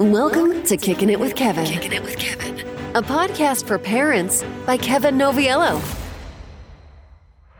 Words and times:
Welcome 0.00 0.62
to 0.62 0.78
Kicking 0.78 1.10
It 1.10 1.20
with 1.20 1.34
Kevin. 1.34 1.66
Kicking 1.66 1.92
It 1.92 2.02
with 2.02 2.16
Kevin. 2.16 2.60
A 2.96 3.02
podcast 3.02 3.66
for 3.66 3.78
parents 3.78 4.42
by 4.64 4.78
Kevin 4.78 5.18
Noviello. 5.18 5.78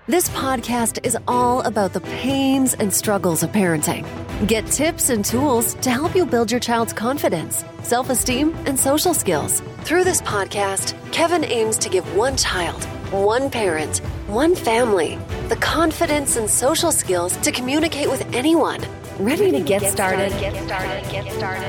This 0.07 0.31
podcast 0.31 1.05
is 1.05 1.19
all 1.29 1.61
about 1.61 1.93
the 1.93 2.01
pains 2.01 2.73
and 2.73 2.95
struggles 2.95 3.43
of 3.43 3.51
parenting. 3.51 4.07
Get 4.49 4.65
tips 4.69 5.11
and 5.11 5.23
tools 5.23 5.75
to 5.83 5.91
help 5.91 6.15
you 6.17 6.25
build 6.25 6.51
your 6.51 6.61
child's 6.61 6.95
confidence, 6.95 7.63
self 7.83 8.09
esteem, 8.09 8.57
and 8.65 8.79
social 8.79 9.13
skills. 9.13 9.61
Through 9.83 10.05
this 10.05 10.23
podcast, 10.23 10.95
Kevin 11.13 11.45
aims 11.45 11.77
to 11.77 11.91
give 11.91 12.17
one 12.17 12.39
child, 12.39 12.83
one 13.13 13.51
parent, 13.51 13.99
one 14.29 14.55
family 14.55 15.19
the 15.51 15.57
confidence 15.57 16.37
and 16.37 16.49
social 16.49 16.91
skills 16.91 17.37
to 17.39 17.53
communicate 17.53 18.09
with 18.09 18.25
anyone. 18.33 18.81
Ready 19.21 19.53
to 19.53 19.61
get 19.61 19.83
started? 19.93 20.33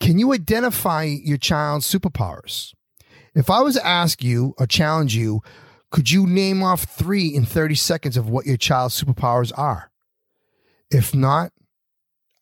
Can 0.02 0.20
you 0.20 0.34
identify 0.34 1.04
your 1.04 1.38
child's 1.38 1.90
superpowers? 1.90 2.74
If 3.34 3.50
I 3.50 3.62
was 3.62 3.76
to 3.76 3.88
ask 3.88 4.22
you 4.22 4.54
or 4.58 4.68
challenge 4.68 5.16
you, 5.16 5.40
could 5.92 6.12
you 6.12 6.28
name 6.28 6.62
off 6.62 6.84
three 6.84 7.28
in 7.28 7.46
30 7.46 7.76
seconds 7.76 8.18
of 8.18 8.30
what 8.30 8.46
your 8.48 8.58
child's 8.58 9.02
superpowers 9.02 9.58
are? 9.58 9.92
If 10.92 11.16
not, 11.16 11.54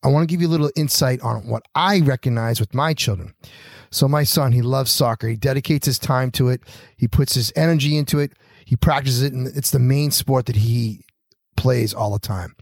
I 0.06 0.08
want 0.08 0.22
to 0.22 0.32
give 0.32 0.40
you 0.40 0.46
a 0.46 0.48
little 0.48 0.70
insight 0.76 1.20
on 1.22 1.48
what 1.48 1.64
I 1.74 1.98
recognize 1.98 2.60
with 2.60 2.72
my 2.72 2.94
children. 2.94 3.34
So, 3.90 4.06
my 4.06 4.22
son, 4.22 4.52
he 4.52 4.62
loves 4.62 4.92
soccer. 4.92 5.26
He 5.26 5.34
dedicates 5.34 5.84
his 5.84 5.98
time 5.98 6.30
to 6.32 6.48
it, 6.48 6.60
he 6.96 7.08
puts 7.08 7.34
his 7.34 7.52
energy 7.56 7.96
into 7.96 8.20
it, 8.20 8.34
he 8.64 8.76
practices 8.76 9.24
it, 9.24 9.32
and 9.32 9.48
it's 9.48 9.72
the 9.72 9.80
main 9.80 10.12
sport 10.12 10.46
that 10.46 10.54
he 10.54 11.04
plays 11.56 11.92
all 11.92 12.12
the 12.12 12.20
time, 12.20 12.54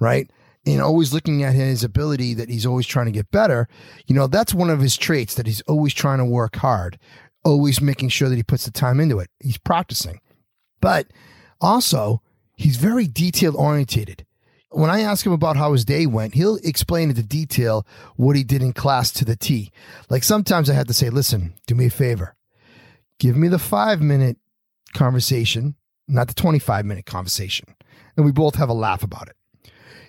right? 0.00 0.30
And 0.64 0.80
always 0.80 1.12
looking 1.12 1.42
at 1.42 1.54
his 1.54 1.84
ability 1.84 2.32
that 2.32 2.48
he's 2.48 2.64
always 2.64 2.86
trying 2.86 3.06
to 3.06 3.12
get 3.12 3.30
better, 3.30 3.68
you 4.06 4.14
know, 4.14 4.26
that's 4.26 4.54
one 4.54 4.70
of 4.70 4.80
his 4.80 4.96
traits 4.96 5.34
that 5.34 5.46
he's 5.46 5.60
always 5.62 5.92
trying 5.92 6.18
to 6.18 6.24
work 6.24 6.56
hard, 6.56 6.98
always 7.44 7.78
making 7.82 8.08
sure 8.08 8.30
that 8.30 8.36
he 8.36 8.42
puts 8.42 8.64
the 8.64 8.70
time 8.70 9.00
into 9.00 9.18
it. 9.18 9.28
He's 9.38 9.58
practicing. 9.58 10.18
But 10.80 11.08
also, 11.60 12.22
he's 12.56 12.78
very 12.78 13.06
detail 13.06 13.54
orientated 13.54 14.24
when 14.76 14.90
I 14.90 15.00
ask 15.00 15.24
him 15.24 15.32
about 15.32 15.56
how 15.56 15.72
his 15.72 15.84
day 15.84 16.06
went, 16.06 16.34
he'll 16.34 16.56
explain 16.56 17.08
into 17.08 17.22
detail 17.22 17.86
what 18.16 18.36
he 18.36 18.44
did 18.44 18.62
in 18.62 18.72
class 18.72 19.10
to 19.12 19.24
the 19.24 19.36
T. 19.36 19.72
Like 20.10 20.22
sometimes 20.22 20.68
I 20.68 20.74
had 20.74 20.88
to 20.88 20.94
say, 20.94 21.08
listen, 21.08 21.54
do 21.66 21.74
me 21.74 21.86
a 21.86 21.90
favor. 21.90 22.36
Give 23.18 23.36
me 23.36 23.48
the 23.48 23.58
five 23.58 24.02
minute 24.02 24.36
conversation, 24.92 25.76
not 26.06 26.28
the 26.28 26.34
25 26.34 26.84
minute 26.84 27.06
conversation. 27.06 27.74
And 28.16 28.26
we 28.26 28.32
both 28.32 28.56
have 28.56 28.68
a 28.68 28.74
laugh 28.74 29.02
about 29.02 29.28
it. 29.28 29.36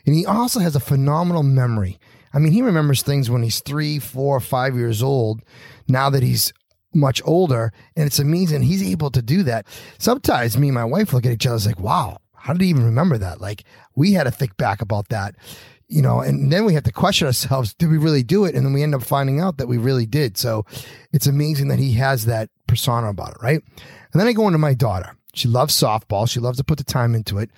And 0.06 0.14
he 0.14 0.26
also 0.26 0.60
has 0.60 0.76
a 0.76 0.82
phenomenal 0.82 1.44
memory. 1.44 1.98
I 2.34 2.40
mean, 2.40 2.52
he 2.52 2.62
remembers 2.62 3.02
things 3.02 3.30
when 3.30 3.44
he's 3.44 3.62
three, 3.62 4.00
four, 4.00 4.40
five 4.42 4.76
years 4.76 5.02
old. 5.02 5.42
Now 5.88 6.10
that 6.10 6.24
he's 6.24 6.52
much 6.94 7.22
older, 7.26 7.72
and 7.96 8.06
it's 8.06 8.20
amazing 8.20 8.64
he's 8.64 8.84
able 8.84 9.12
to 9.12 9.22
do 9.22 9.44
that. 9.44 9.66
Sometimes 9.98 10.58
me 10.58 10.68
and 10.68 10.76
my 10.76 10.86
wife 10.86 11.14
look 11.14 11.26
at 11.26 11.32
each 11.32 11.48
other 11.48 11.58
like, 11.66 11.80
wow, 11.80 12.18
how 12.38 12.54
did 12.54 12.62
he 12.62 12.70
even 12.70 12.86
remember 12.86 13.18
that? 13.18 13.42
Like 13.42 13.64
we 13.96 14.14
had 14.14 14.24
to 14.24 14.32
think 14.32 14.58
back 14.58 14.82
about 14.82 15.10
that, 15.10 15.36
you 15.88 16.02
know, 16.02 16.20
and 16.20 16.52
then 16.52 16.66
we 16.66 16.74
had 16.74 16.86
to 16.86 16.92
question 16.92 17.28
ourselves, 17.28 17.74
did 17.74 17.90
we 17.90 17.98
really 17.98 18.24
do 18.24 18.46
it? 18.46 18.56
And 18.56 18.66
then 18.66 18.74
we 18.74 18.84
end 18.84 18.96
up 18.96 19.04
finding 19.04 19.40
out 19.40 19.58
that 19.58 19.68
we 19.68 19.78
really 19.78 20.06
did. 20.06 20.38
So 20.38 20.66
it's 21.12 21.28
amazing 21.28 21.68
that 21.70 21.80
he 21.80 21.94
has 21.94 22.26
that 22.26 22.50
persona 22.68 23.10
about 23.10 23.32
it, 23.32 23.38
right? 23.42 23.62
And 24.12 24.20
then 24.20 24.28
I 24.28 24.34
go 24.34 24.48
into 24.48 24.60
my 24.60 24.74
daughter. 24.74 25.16
She 25.34 25.48
loves 25.48 25.80
softball. 25.80 26.30
She 26.30 26.40
loves 26.40 26.58
to 26.58 26.64
put 26.64 26.78
the 26.78 26.84
time 26.84 27.16
into 27.16 27.38
it. 27.38 27.52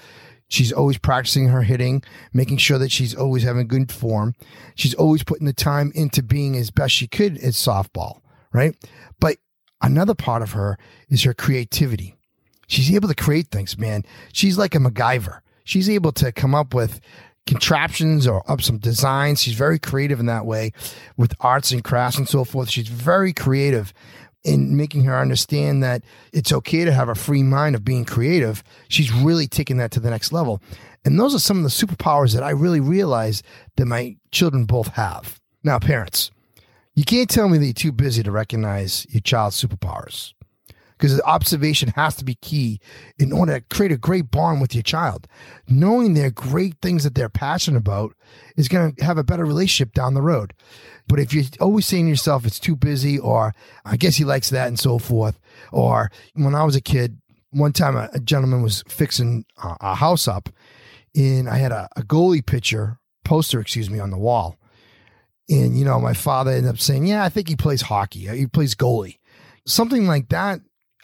She's 0.48 0.72
always 0.72 0.98
practicing 0.98 1.48
her 1.50 1.62
hitting, 1.62 2.04
making 2.34 2.58
sure 2.58 2.80
that 2.80 2.92
she's 2.92 3.14
always 3.16 3.44
having 3.44 3.68
good 3.68 3.92
form. 3.92 4.34
She's 4.76 4.96
always 4.96 5.24
putting 5.24 5.46
the 5.46 5.54
time 5.54 5.92
into 5.94 6.24
being 6.24 6.58
as 6.58 6.72
best 6.72 6.94
she 6.94 7.08
could 7.08 7.38
at 7.38 7.54
softball, 7.54 8.22
right? 8.52 8.76
But 9.20 9.38
another 9.82 10.16
part 10.16 10.42
of 10.42 10.54
her 10.54 10.78
is 11.08 11.24
her 11.24 11.36
creativity. 11.36 12.16
She's 12.70 12.94
able 12.94 13.10
to 13.10 13.16
create 13.16 13.50
things, 13.50 13.78
man. 13.78 14.04
She's 14.32 14.58
like 14.58 14.76
a 14.76 14.78
MacGyver. 14.78 15.40
She's 15.66 15.90
able 15.90 16.12
to 16.14 16.32
come 16.32 16.54
up 16.54 16.74
with 16.74 17.02
contraptions 17.48 18.28
or 18.28 18.50
up 18.50 18.62
some 18.62 18.78
designs. 18.78 19.42
She's 19.42 19.56
very 19.56 19.80
creative 19.80 20.20
in 20.20 20.28
that 20.28 20.46
way 20.46 20.72
with 21.18 21.34
arts 21.40 21.72
and 21.72 21.84
crafts 21.84 22.20
and 22.20 22.30
so 22.30 22.44
forth. 22.44 22.70
She's 22.70 22.88
very 22.88 23.34
creative 23.34 23.92
in 24.44 24.78
making 24.78 25.04
her 25.06 25.20
understand 25.20 25.84
that 25.84 26.04
it's 26.32 26.54
okay 26.54 26.86
to 26.86 26.94
have 26.94 27.10
a 27.10 27.16
free 27.16 27.42
mind 27.42 27.76
of 27.76 27.84
being 27.84 28.06
creative. 28.06 28.64
She's 28.88 29.12
really 29.12 29.48
taking 29.48 29.78
that 29.78 29.92
to 29.92 30.00
the 30.00 30.12
next 30.12 30.32
level. 30.32 30.62
And 31.04 31.20
those 31.20 31.34
are 31.34 31.40
some 31.40 31.58
of 31.58 31.64
the 31.64 31.70
superpowers 31.70 32.36
that 32.36 32.44
I 32.44 32.52
really 32.52 32.80
realize 32.80 33.42
that 33.78 33.88
my 33.88 34.16
children 34.32 34.66
both 34.66 34.90
have. 34.90 35.42
Now, 35.64 35.80
parents, 35.80 36.30
you 36.94 37.04
can't 37.04 37.30
tell 37.30 37.50
me 37.50 37.58
that 37.58 37.66
you're 37.66 37.74
too 37.74 37.92
busy 37.92 38.22
to 38.22 38.32
recognize 38.32 39.08
your 39.10 39.22
child's 39.22 39.62
superpowers 39.62 40.34
because 41.00 41.22
observation 41.22 41.94
has 41.96 42.16
to 42.18 42.26
be 42.26 42.36
key 42.36 42.82
in 43.18 43.32
order 43.32 43.60
to 43.60 43.76
create 43.76 43.92
a 43.94 43.98
great 43.98 44.30
bond 44.30 44.60
with 44.60 44.76
your 44.76 44.84
child. 44.84 45.28
Knowing 45.68 46.14
their 46.14 46.30
great 46.30 46.76
things 46.82 47.06
that 47.06 47.16
they're 47.16 47.30
passionate 47.30 47.78
about 47.78 48.14
is 48.58 48.68
going 48.68 48.94
to 48.94 49.06
have 49.06 49.18
a 49.18 49.24
better 49.24 49.46
relationship 49.46 49.94
down 49.94 50.14
the 50.14 50.22
road. 50.22 50.54
But 51.08 51.20
if 51.20 51.34
you're 51.34 51.46
always 51.62 51.86
saying 51.86 52.06
to 52.06 52.10
yourself, 52.10 52.46
it's 52.46 52.60
too 52.60 52.76
busy, 52.76 53.18
or 53.18 53.56
I 53.86 53.96
guess 53.96 54.18
he 54.18 54.26
likes 54.26 54.50
that 54.50 54.68
and 54.68 54.78
so 54.78 55.00
forth, 55.00 55.40
or 55.72 56.12
when 56.34 56.54
I 56.54 56.66
was 56.66 56.76
a 56.76 56.82
kid, 56.82 57.18
one 57.52 57.72
time 57.72 57.96
a, 57.96 58.10
a 58.14 58.20
gentleman 58.20 58.62
was 58.62 58.84
fixing 58.90 59.46
a, 59.64 59.78
a 59.80 59.96
house 59.96 60.28
up 60.28 60.50
and 61.16 61.50
I 61.50 61.58
had 61.58 61.72
a, 61.72 61.88
a 61.96 62.02
goalie 62.02 62.46
picture, 62.46 63.00
poster, 63.24 63.62
excuse 63.62 63.90
me, 63.90 64.00
on 64.00 64.12
the 64.12 64.18
wall. 64.18 64.58
And, 65.48 65.80
you 65.80 65.86
know, 65.86 66.00
my 66.00 66.14
father 66.14 66.52
ended 66.52 66.70
up 66.70 66.80
saying, 66.80 67.08
Yeah, 67.08 67.24
I 67.24 67.30
think 67.30 67.48
he 67.48 67.56
plays 67.56 67.82
hockey. 67.82 68.28
He 68.28 68.46
plays 68.46 68.76
goalie. 68.76 69.18
Something 69.66 70.06
like 70.06 70.30
that 70.30 70.62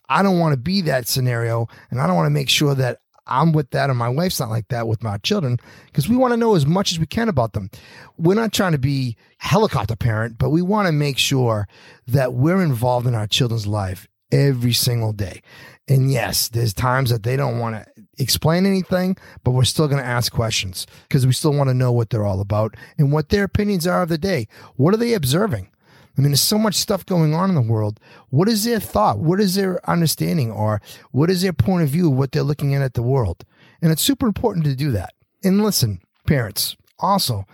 I 0.09 0.23
don't 0.23 0.39
want 0.39 0.53
to 0.53 0.57
be 0.57 0.81
that 0.81 1.07
scenario. 1.07 1.67
And 1.89 1.99
I 1.99 2.07
don't 2.07 2.15
want 2.15 2.27
to 2.27 2.31
make 2.31 2.49
sure 2.49 2.75
that 2.75 2.99
I'm 3.27 3.53
with 3.53 3.71
that 3.71 3.89
and 3.89 3.97
my 3.97 4.09
wife's 4.09 4.39
not 4.39 4.49
like 4.49 4.67
that 4.67 4.87
with 4.87 5.01
my 5.01 5.17
children 5.17 5.57
because 5.87 6.07
we 6.07 6.15
want 6.15 6.33
to 6.33 6.37
know 6.37 6.55
as 6.55 6.65
much 6.65 6.91
as 6.91 6.99
we 6.99 7.07
can 7.07 7.27
about 7.27 7.53
them. 7.53 7.69
We're 8.17 8.35
not 8.35 8.53
trying 8.53 8.73
to 8.73 8.77
be 8.77 9.17
helicopter 9.39 9.95
parent, 9.95 10.37
but 10.37 10.51
we 10.51 10.61
want 10.61 10.87
to 10.87 10.91
make 10.91 11.17
sure 11.17 11.67
that 12.07 12.33
we're 12.33 12.61
involved 12.61 13.07
in 13.07 13.15
our 13.15 13.27
children's 13.27 13.65
life 13.65 14.07
every 14.31 14.73
single 14.73 15.11
day. 15.11 15.41
And 15.87 16.11
yes, 16.11 16.49
there's 16.49 16.73
times 16.73 17.09
that 17.09 17.23
they 17.23 17.35
don't 17.35 17.59
want 17.59 17.75
to 17.75 17.85
explain 18.17 18.65
anything, 18.65 19.17
but 19.43 19.51
we're 19.51 19.63
still 19.63 19.87
going 19.87 20.01
to 20.01 20.07
ask 20.07 20.31
questions 20.31 20.87
because 21.07 21.25
we 21.25 21.33
still 21.33 21.53
want 21.53 21.69
to 21.69 21.75
know 21.75 21.91
what 21.91 22.09
they're 22.09 22.25
all 22.25 22.41
about 22.41 22.75
and 22.97 23.11
what 23.11 23.29
their 23.29 23.43
opinions 23.43 23.85
are 23.85 24.03
of 24.03 24.09
the 24.09 24.17
day. 24.17 24.47
What 24.75 24.93
are 24.93 24.97
they 24.97 25.13
observing? 25.13 25.69
I 26.17 26.21
mean, 26.21 26.31
there's 26.31 26.41
so 26.41 26.57
much 26.57 26.75
stuff 26.75 27.05
going 27.05 27.33
on 27.33 27.49
in 27.49 27.55
the 27.55 27.61
world. 27.61 27.99
What 28.29 28.47
is 28.47 28.63
their 28.63 28.79
thought? 28.79 29.19
What 29.19 29.41
is 29.41 29.55
their 29.55 29.87
understanding? 29.89 30.51
Or 30.51 30.81
what 31.11 31.29
is 31.29 31.41
their 31.41 31.53
point 31.53 31.83
of 31.83 31.89
view 31.89 32.09
what 32.09 32.31
they're 32.31 32.43
looking 32.43 32.73
at 32.73 32.81
at 32.81 32.93
the 32.93 33.01
world? 33.01 33.43
And 33.81 33.91
it's 33.91 34.01
super 34.01 34.25
important 34.25 34.65
to 34.65 34.75
do 34.75 34.91
that. 34.91 35.13
And 35.43 35.63
listen, 35.63 35.99
parents, 36.25 36.77
also, 36.99 37.45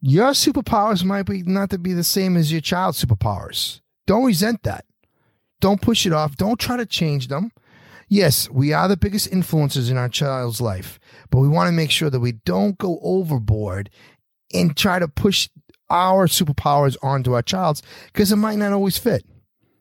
your 0.00 0.30
superpowers 0.30 1.04
might 1.04 1.24
be 1.26 1.42
not 1.42 1.70
to 1.70 1.78
be 1.78 1.92
the 1.92 2.02
same 2.02 2.36
as 2.36 2.50
your 2.50 2.60
child's 2.62 3.04
superpowers. 3.04 3.80
Don't 4.06 4.24
resent 4.24 4.62
that. 4.64 4.84
don't 5.60 5.80
push 5.80 6.04
it 6.04 6.12
off. 6.12 6.36
Don't 6.36 6.58
try 6.60 6.76
to 6.76 6.84
change 6.84 7.28
them. 7.28 7.52
Yes, 8.08 8.50
we 8.50 8.74
are 8.74 8.88
the 8.88 8.96
biggest 8.96 9.30
influencers 9.30 9.90
in 9.90 9.96
our 9.96 10.08
child's 10.08 10.60
life, 10.60 10.98
but 11.30 11.38
we 11.38 11.48
want 11.48 11.68
to 11.68 11.72
make 11.72 11.90
sure 11.90 12.10
that 12.10 12.20
we 12.20 12.32
don't 12.32 12.76
go 12.76 12.98
overboard 13.02 13.88
and 14.52 14.76
try 14.76 14.98
to 14.98 15.08
push 15.08 15.48
our 15.92 16.26
superpowers 16.26 16.96
onto 17.02 17.34
our 17.34 17.42
child's 17.42 17.82
because 18.06 18.32
it 18.32 18.36
might 18.36 18.56
not 18.56 18.72
always 18.72 18.98
fit. 18.98 19.24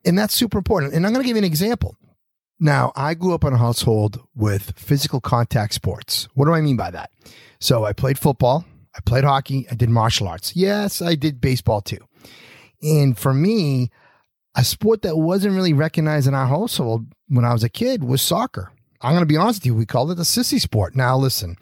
And 0.06 0.18
that's 0.18 0.34
super 0.34 0.58
important. 0.58 0.94
And 0.94 1.06
I'm 1.06 1.14
going 1.14 1.24
to 1.24 1.28
give 1.28 1.38
you 1.38 1.42
an 1.42 1.46
example. 1.46 1.96
Now, 2.60 2.92
I 2.96 3.16
grew 3.16 3.34
up 3.34 3.44
in 3.44 3.54
a 3.54 3.58
household 3.58 4.20
with 4.36 4.78
physical 4.78 5.20
contact 5.20 5.74
sports. 5.74 6.28
What 6.36 6.46
do 6.46 6.54
I 6.54 6.62
mean 6.62 6.78
by 6.78 6.92
that? 6.92 7.10
So 7.60 7.86
I 7.86 7.94
played 7.94 8.20
football, 8.20 8.66
I 8.96 9.00
played 9.06 9.24
hockey, 9.24 9.68
I 9.72 9.76
did 9.76 9.90
martial 9.90 10.28
arts. 10.28 10.56
Yes, 10.56 11.02
I 11.02 11.16
did 11.16 11.42
baseball 11.42 11.82
too. 11.82 12.00
And 12.84 13.18
for 13.18 13.34
me, 13.34 13.90
a 14.56 14.64
sport 14.64 15.02
that 15.04 15.18
wasn't 15.18 15.56
really 15.56 15.74
recognized 15.74 16.28
in 16.28 16.36
our 16.36 16.48
household 16.48 17.06
when 17.30 17.46
I 17.46 17.54
was 17.54 17.64
a 17.64 17.70
kid 17.70 18.04
was 18.04 18.22
soccer. 18.22 18.72
I'm 19.02 19.14
going 19.14 19.22
to 19.22 19.26
be 19.26 19.38
honest 19.38 19.62
with 19.62 19.66
you, 19.66 19.76
we 19.76 19.86
called 19.86 20.12
it 20.12 20.16
the 20.16 20.24
sissy 20.24 20.60
sport. 20.60 20.96
Now, 20.96 21.18
listen, 21.18 21.56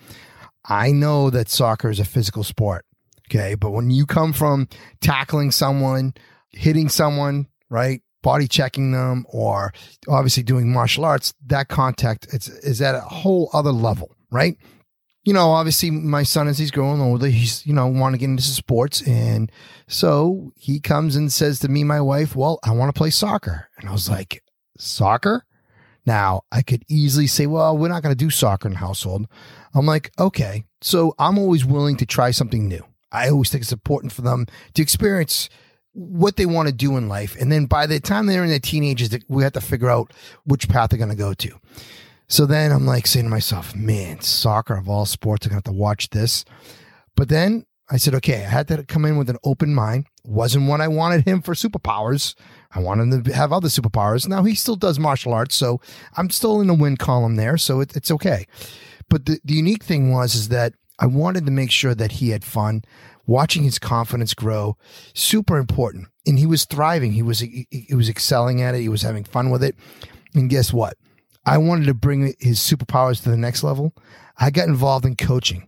I 0.66 0.92
know 0.92 1.30
that 1.30 1.50
soccer 1.50 1.90
is 1.90 2.00
a 2.00 2.06
physical 2.06 2.44
sport. 2.44 2.86
Okay. 3.30 3.56
But 3.56 3.72
when 3.72 3.92
you 3.92 4.06
come 4.06 4.34
from 4.34 4.68
tackling 5.02 5.52
someone, 5.52 6.14
hitting 6.52 6.90
someone, 6.90 7.48
right? 7.70 8.02
Body 8.22 8.48
checking 8.48 8.92
them, 8.92 9.26
or 9.30 9.72
obviously 10.08 10.44
doing 10.44 10.74
martial 10.74 11.06
arts, 11.06 11.34
that 11.46 11.70
contact 11.70 12.28
it's, 12.34 12.50
is 12.50 12.82
at 12.82 12.96
a 12.96 13.02
whole 13.02 13.50
other 13.54 13.72
level, 13.72 14.16
right? 14.30 14.58
You 15.24 15.34
know, 15.34 15.52
obviously, 15.52 15.92
my 15.92 16.24
son, 16.24 16.48
as 16.48 16.58
he's 16.58 16.72
growing 16.72 17.02
older, 17.02 17.28
he's, 17.28 17.66
you 17.68 17.74
know, 17.74 17.88
want 17.88 18.14
to 18.14 18.18
get 18.18 18.26
into 18.26 18.44
sports. 18.44 19.02
And 19.04 19.52
so 19.88 20.52
he 20.58 20.80
comes 20.80 21.16
and 21.16 21.32
says 21.32 21.60
to 21.60 21.70
me, 21.70 21.84
my 21.84 22.02
wife, 22.02 22.36
Well, 22.36 22.60
I 22.64 22.72
want 22.72 22.94
to 22.94 22.98
play 22.98 23.12
soccer. 23.12 23.70
And 23.78 23.88
I 23.88 23.92
was 23.92 24.10
like, 24.10 24.42
Soccer? 24.78 25.46
Now, 26.06 26.42
I 26.52 26.62
could 26.62 26.84
easily 26.90 27.28
say, 27.28 27.46
Well, 27.46 27.78
we're 27.78 27.90
not 27.90 28.02
going 28.02 28.16
to 28.16 28.26
do 28.26 28.30
soccer 28.30 28.68
in 28.68 28.74
the 28.74 28.80
household. 28.80 29.28
I'm 29.76 29.86
like, 29.86 30.12
Okay. 30.18 30.66
So 30.82 31.14
I'm 31.20 31.38
always 31.38 31.66
willing 31.66 31.98
to 31.98 32.06
try 32.06 32.32
something 32.32 32.68
new. 32.68 32.84
I 33.12 33.30
always 33.30 33.50
think 33.50 33.64
it's 33.64 33.72
important 33.72 34.14
for 34.14 34.22
them 34.22 34.46
to 34.74 34.82
experience 34.82 35.50
what 35.94 36.36
they 36.36 36.46
want 36.46 36.68
to 36.68 36.74
do 36.74 36.98
in 36.98 37.10
life. 37.10 37.36
And 37.40 37.52
then 37.52 37.66
by 37.66 37.86
the 37.86 38.00
time 38.00 38.26
they're 38.26 38.44
in 38.44 38.50
their 38.50 38.60
teenagers, 38.60 39.10
we 39.28 39.44
have 39.44 39.54
to 39.54 39.62
figure 39.62 39.90
out 39.90 40.14
which 40.46 40.70
path 40.70 40.92
they're 40.92 41.00
going 41.00 41.10
to 41.10 41.16
go 41.16 41.34
to. 41.34 41.60
So 42.28 42.46
then 42.46 42.72
I'm 42.72 42.86
like 42.86 43.08
saying 43.08 43.26
to 43.26 43.30
myself, 43.30 43.76
man, 43.76 44.22
soccer 44.22 44.76
of 44.76 44.88
all 44.88 45.06
sports, 45.06 45.46
I'm 45.46 45.50
going 45.52 45.62
to 45.64 45.70
have 45.70 45.76
to 45.76 45.80
watch 45.80 46.12
this. 46.12 46.46
But 47.16 47.28
then 47.28 47.66
I 47.90 47.98
said, 47.98 48.14
okay, 48.16 48.46
I 48.46 48.50
had 48.50 48.68
to 48.68 48.84
come 48.84 49.04
in 49.06 49.18
with 49.18 49.32
an 49.32 49.38
open 49.44 49.74
mind. 49.74 50.06
Wasn't 50.24 50.68
what 50.68 50.80
I 50.80 50.88
wanted 50.88 51.26
him 51.26 51.42
for 51.42 51.56
superpowers. 51.56 52.36
I 52.72 52.80
wanted 52.80 53.12
him 53.12 53.24
to 53.24 53.34
have 53.34 53.52
other 53.52 53.68
superpowers. 53.68 54.28
Now 54.28 54.44
he 54.44 54.54
still 54.54 54.76
does 54.76 55.00
martial 55.00 55.34
arts, 55.34 55.56
so 55.56 55.82
I'm 56.16 56.30
still 56.30 56.62
in 56.62 56.68
the 56.68 56.76
win 56.76 56.98
column 56.98 57.36
there, 57.36 57.58
so 57.58 57.80
it, 57.80 57.96
it's 57.96 58.12
okay. 58.12 58.46
But 59.10 59.26
the, 59.26 59.40
the 59.44 59.56
unique 59.56 59.84
thing 59.84 60.12
was 60.12 60.36
is 60.36 60.50
that 60.50 60.76
I 61.00 61.06
wanted 61.08 61.46
to 61.46 61.52
make 61.52 61.72
sure 61.72 61.96
that 61.96 62.14
he 62.14 62.30
had 62.30 62.44
fun, 62.44 62.84
watching 63.26 63.64
his 63.64 63.80
confidence 63.80 64.34
grow, 64.34 64.78
super 65.14 65.58
important. 65.58 66.08
And 66.28 66.38
he 66.38 66.46
was 66.46 66.66
thriving. 66.66 67.14
He 67.14 67.24
was 67.24 67.40
he, 67.40 67.68
he 67.72 67.96
was 67.96 68.10
excelling 68.10 68.62
at 68.62 68.76
it. 68.76 68.82
He 68.82 68.90
was 68.90 69.02
having 69.02 69.24
fun 69.24 69.50
with 69.50 69.64
it. 69.64 69.76
And 70.36 70.50
guess 70.50 70.72
what? 70.72 70.98
I 71.46 71.58
wanted 71.58 71.86
to 71.86 71.94
bring 71.94 72.34
his 72.40 72.60
superpowers 72.60 73.24
to 73.24 73.30
the 73.30 73.38
next 73.38 73.64
level. 73.64 73.94
I 74.38 74.52
got 74.52 74.68
involved 74.68 75.06
in 75.06 75.16
coaching. 75.16 75.68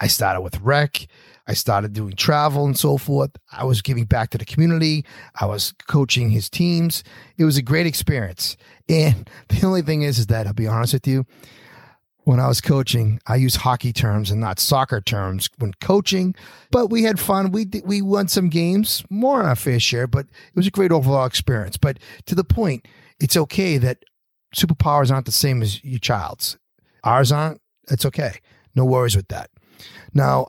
I 0.00 0.08
started 0.08 0.42
with 0.42 0.60
rec. 0.60 1.06
I 1.46 1.54
started 1.54 1.92
doing 1.92 2.14
travel 2.16 2.64
and 2.64 2.78
so 2.78 2.96
forth. 2.96 3.30
I 3.52 3.64
was 3.64 3.82
giving 3.82 4.04
back 4.04 4.30
to 4.30 4.38
the 4.38 4.44
community. 4.44 5.04
I 5.40 5.46
was 5.46 5.72
coaching 5.88 6.30
his 6.30 6.48
teams. 6.48 7.04
It 7.36 7.44
was 7.44 7.56
a 7.56 7.62
great 7.62 7.86
experience. 7.86 8.56
And 8.88 9.28
the 9.48 9.66
only 9.66 9.82
thing 9.82 10.02
is, 10.02 10.18
is 10.18 10.26
that 10.26 10.46
I'll 10.46 10.52
be 10.52 10.66
honest 10.66 10.94
with 10.94 11.06
you, 11.06 11.26
when 12.24 12.40
I 12.40 12.48
was 12.48 12.60
coaching, 12.60 13.20
I 13.26 13.36
use 13.36 13.56
hockey 13.56 13.92
terms 13.92 14.30
and 14.30 14.40
not 14.40 14.58
soccer 14.58 15.00
terms 15.00 15.48
when 15.58 15.74
coaching. 15.80 16.34
But 16.70 16.88
we 16.88 17.02
had 17.02 17.20
fun. 17.20 17.52
We 17.52 17.68
we 17.84 18.02
won 18.02 18.28
some 18.28 18.48
games, 18.48 19.04
more 19.10 19.38
than 19.38 19.46
our 19.46 19.56
fair 19.56 19.78
share, 19.78 20.06
but 20.06 20.26
it 20.26 20.56
was 20.56 20.66
a 20.66 20.70
great 20.70 20.92
overall 20.92 21.26
experience. 21.26 21.76
But 21.76 21.98
to 22.26 22.34
the 22.34 22.44
point, 22.44 22.86
it's 23.20 23.36
okay 23.36 23.78
that 23.78 24.04
superpowers 24.54 25.10
aren't 25.10 25.26
the 25.26 25.32
same 25.32 25.62
as 25.62 25.84
your 25.84 25.98
child's. 25.98 26.56
Ours 27.04 27.30
aren't. 27.30 27.60
It's 27.90 28.06
okay. 28.06 28.40
No 28.74 28.84
worries 28.84 29.16
with 29.16 29.28
that. 29.28 29.50
Now, 30.14 30.48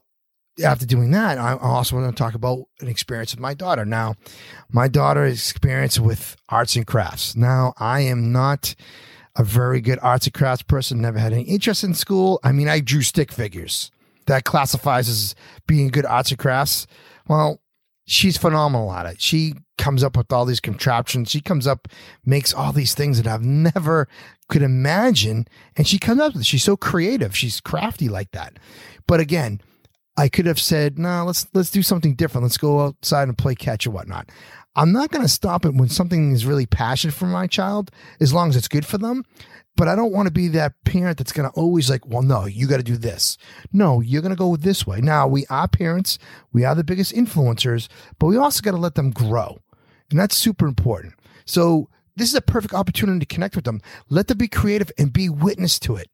after 0.64 0.86
doing 0.86 1.12
that, 1.12 1.38
I 1.38 1.58
also 1.58 1.98
want 1.98 2.16
to 2.16 2.24
talk 2.24 2.34
about 2.34 2.66
an 2.80 2.88
experience 2.88 3.34
with 3.34 3.42
my 3.42 3.54
daughter. 3.54 3.84
Now, 3.84 4.16
my 4.72 4.88
daughter 4.88 5.26
is 5.26 5.52
experienced 5.52 6.00
with 6.00 6.38
arts 6.48 6.78
and 6.78 6.88
crafts. 6.88 7.36
Now, 7.36 7.74
I 7.78 8.02
am 8.02 8.32
not 8.32 8.76
a 9.36 9.44
very 9.44 9.82
good 9.82 10.00
arts 10.02 10.26
and 10.26 10.34
crafts 10.34 10.64
person, 10.64 11.02
never 11.02 11.20
had 11.20 11.34
any 11.34 11.44
interest 11.44 11.84
in 11.84 11.94
school. 11.94 12.40
I 12.44 12.52
mean, 12.52 12.68
I 12.68 12.80
drew 12.80 13.02
stick 13.02 13.32
figures. 13.32 13.92
That 14.28 14.44
classifies 14.44 15.08
as 15.08 15.36
being 15.68 15.90
good 15.90 16.06
arts 16.06 16.32
and 16.32 16.40
crafts. 16.40 16.88
Well, 17.28 17.60
she's 18.06 18.38
phenomenal 18.38 18.92
at 18.92 19.06
it. 19.06 19.22
She 19.22 19.56
comes 19.78 20.04
up 20.04 20.16
with 20.18 20.32
all 20.32 20.46
these 20.46 20.60
contraptions. 20.60 21.30
She 21.30 21.42
comes 21.42 21.68
up, 21.68 21.88
makes 22.26 22.54
all 22.54 22.72
these 22.72 22.94
things 22.94 23.22
that 23.22 23.32
I've 23.32 23.44
never 23.44 24.08
could 24.48 24.62
imagine. 24.62 25.48
And 25.76 25.88
she 25.88 26.00
comes 26.00 26.22
up 26.22 26.34
with 26.34 26.42
it. 26.42 26.46
She's 26.46 26.64
so 26.64 26.78
creative. 26.78 27.36
She's 27.36 27.60
crafty 27.60 28.10
like 28.10 28.32
that. 28.32 28.58
But 29.08 29.20
again, 29.20 29.62
I 30.18 30.30
could 30.30 30.46
have 30.46 30.60
said, 30.60 30.98
no, 30.98 31.10
nah, 31.10 31.24
let's 31.24 31.46
let's 31.54 31.70
do 31.70 31.84
something 31.84 32.16
different. 32.16 32.44
Let's 32.44 32.58
go 32.58 32.82
outside 32.82 33.28
and 33.28 33.38
play 33.38 33.54
catch 33.54 33.86
or 33.86 33.92
whatnot. 33.92 34.30
I'm 34.78 34.92
not 34.92 35.10
going 35.10 35.22
to 35.22 35.30
stop 35.30 35.66
it 35.66 35.74
when 35.74 35.88
something 35.88 36.34
is 36.34 36.46
really 36.46 36.66
passionate 36.66 37.14
for 37.14 37.26
my 37.26 37.48
child, 37.48 37.92
as 38.20 38.34
long 38.34 38.50
as 38.50 38.58
it's 38.58 38.68
good 38.68 38.86
for 38.86 38.98
them. 38.98 39.24
But 39.78 39.88
I 39.88 39.96
don't 39.96 40.12
want 40.12 40.28
to 40.28 40.34
be 40.34 40.48
that 40.50 40.74
parent 40.86 41.18
that's 41.18 41.32
going 41.32 41.50
to 41.50 41.56
always 41.56 41.90
like, 41.90 42.06
well, 42.06 42.22
no, 42.22 42.46
you 42.46 42.68
got 42.68 42.78
to 42.78 42.84
do 42.84 42.98
this. 42.98 43.38
No, 43.72 44.02
you're 44.02 44.22
going 44.22 44.36
to 44.36 44.38
go 44.38 44.56
this 44.56 44.86
way. 44.86 45.02
Now, 45.02 45.28
we 45.28 45.46
are 45.50 45.68
parents, 45.68 46.18
we 46.52 46.64
are 46.64 46.76
the 46.76 46.84
biggest 46.84 47.14
influencers, 47.14 47.88
but 48.20 48.28
we 48.28 48.38
also 48.38 48.62
got 48.62 48.72
to 48.72 48.78
let 48.78 48.96
them 48.96 49.12
grow. 49.12 49.60
And 50.10 50.20
that's 50.20 50.36
super 50.36 50.68
important. 50.68 51.14
So, 51.46 51.90
this 52.18 52.30
is 52.30 52.36
a 52.36 52.42
perfect 52.42 52.74
opportunity 52.74 53.20
to 53.20 53.26
connect 53.26 53.58
with 53.58 53.66
them. 53.66 53.82
Let 54.10 54.28
them 54.28 54.38
be 54.38 54.48
creative 54.48 54.90
and 54.98 55.12
be 55.12 55.28
witness 55.28 55.78
to 55.80 55.98
it. 55.98 56.10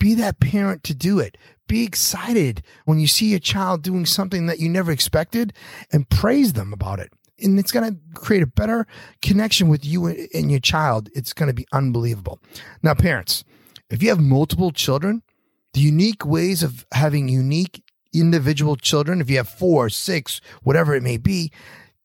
Be 0.00 0.14
that 0.14 0.40
parent 0.40 0.82
to 0.84 0.94
do 0.94 1.20
it. 1.20 1.36
Be 1.68 1.84
excited 1.84 2.62
when 2.86 2.98
you 2.98 3.06
see 3.06 3.26
your 3.26 3.38
child 3.38 3.82
doing 3.82 4.04
something 4.04 4.46
that 4.46 4.58
you 4.58 4.68
never 4.68 4.90
expected 4.90 5.52
and 5.92 6.08
praise 6.08 6.54
them 6.54 6.72
about 6.72 6.98
it 6.98 7.12
and 7.40 7.58
it's 7.58 7.72
going 7.72 7.90
to 7.90 7.98
create 8.14 8.42
a 8.42 8.46
better 8.46 8.86
connection 9.22 9.68
with 9.68 9.84
you 9.84 10.06
and 10.06 10.50
your 10.50 10.60
child. 10.60 11.08
It's 11.14 11.32
going 11.32 11.48
to 11.48 11.54
be 11.54 11.66
unbelievable. 11.72 12.40
Now, 12.82 12.94
parents, 12.94 13.44
if 13.90 14.02
you 14.02 14.08
have 14.08 14.20
multiple 14.20 14.70
children, 14.70 15.22
the 15.74 15.80
unique 15.80 16.24
ways 16.24 16.62
of 16.62 16.86
having 16.92 17.28
unique 17.28 17.82
individual 18.12 18.76
children, 18.76 19.20
if 19.20 19.30
you 19.30 19.36
have 19.36 19.48
four, 19.48 19.88
six, 19.88 20.40
whatever 20.62 20.94
it 20.94 21.02
may 21.02 21.16
be, 21.16 21.52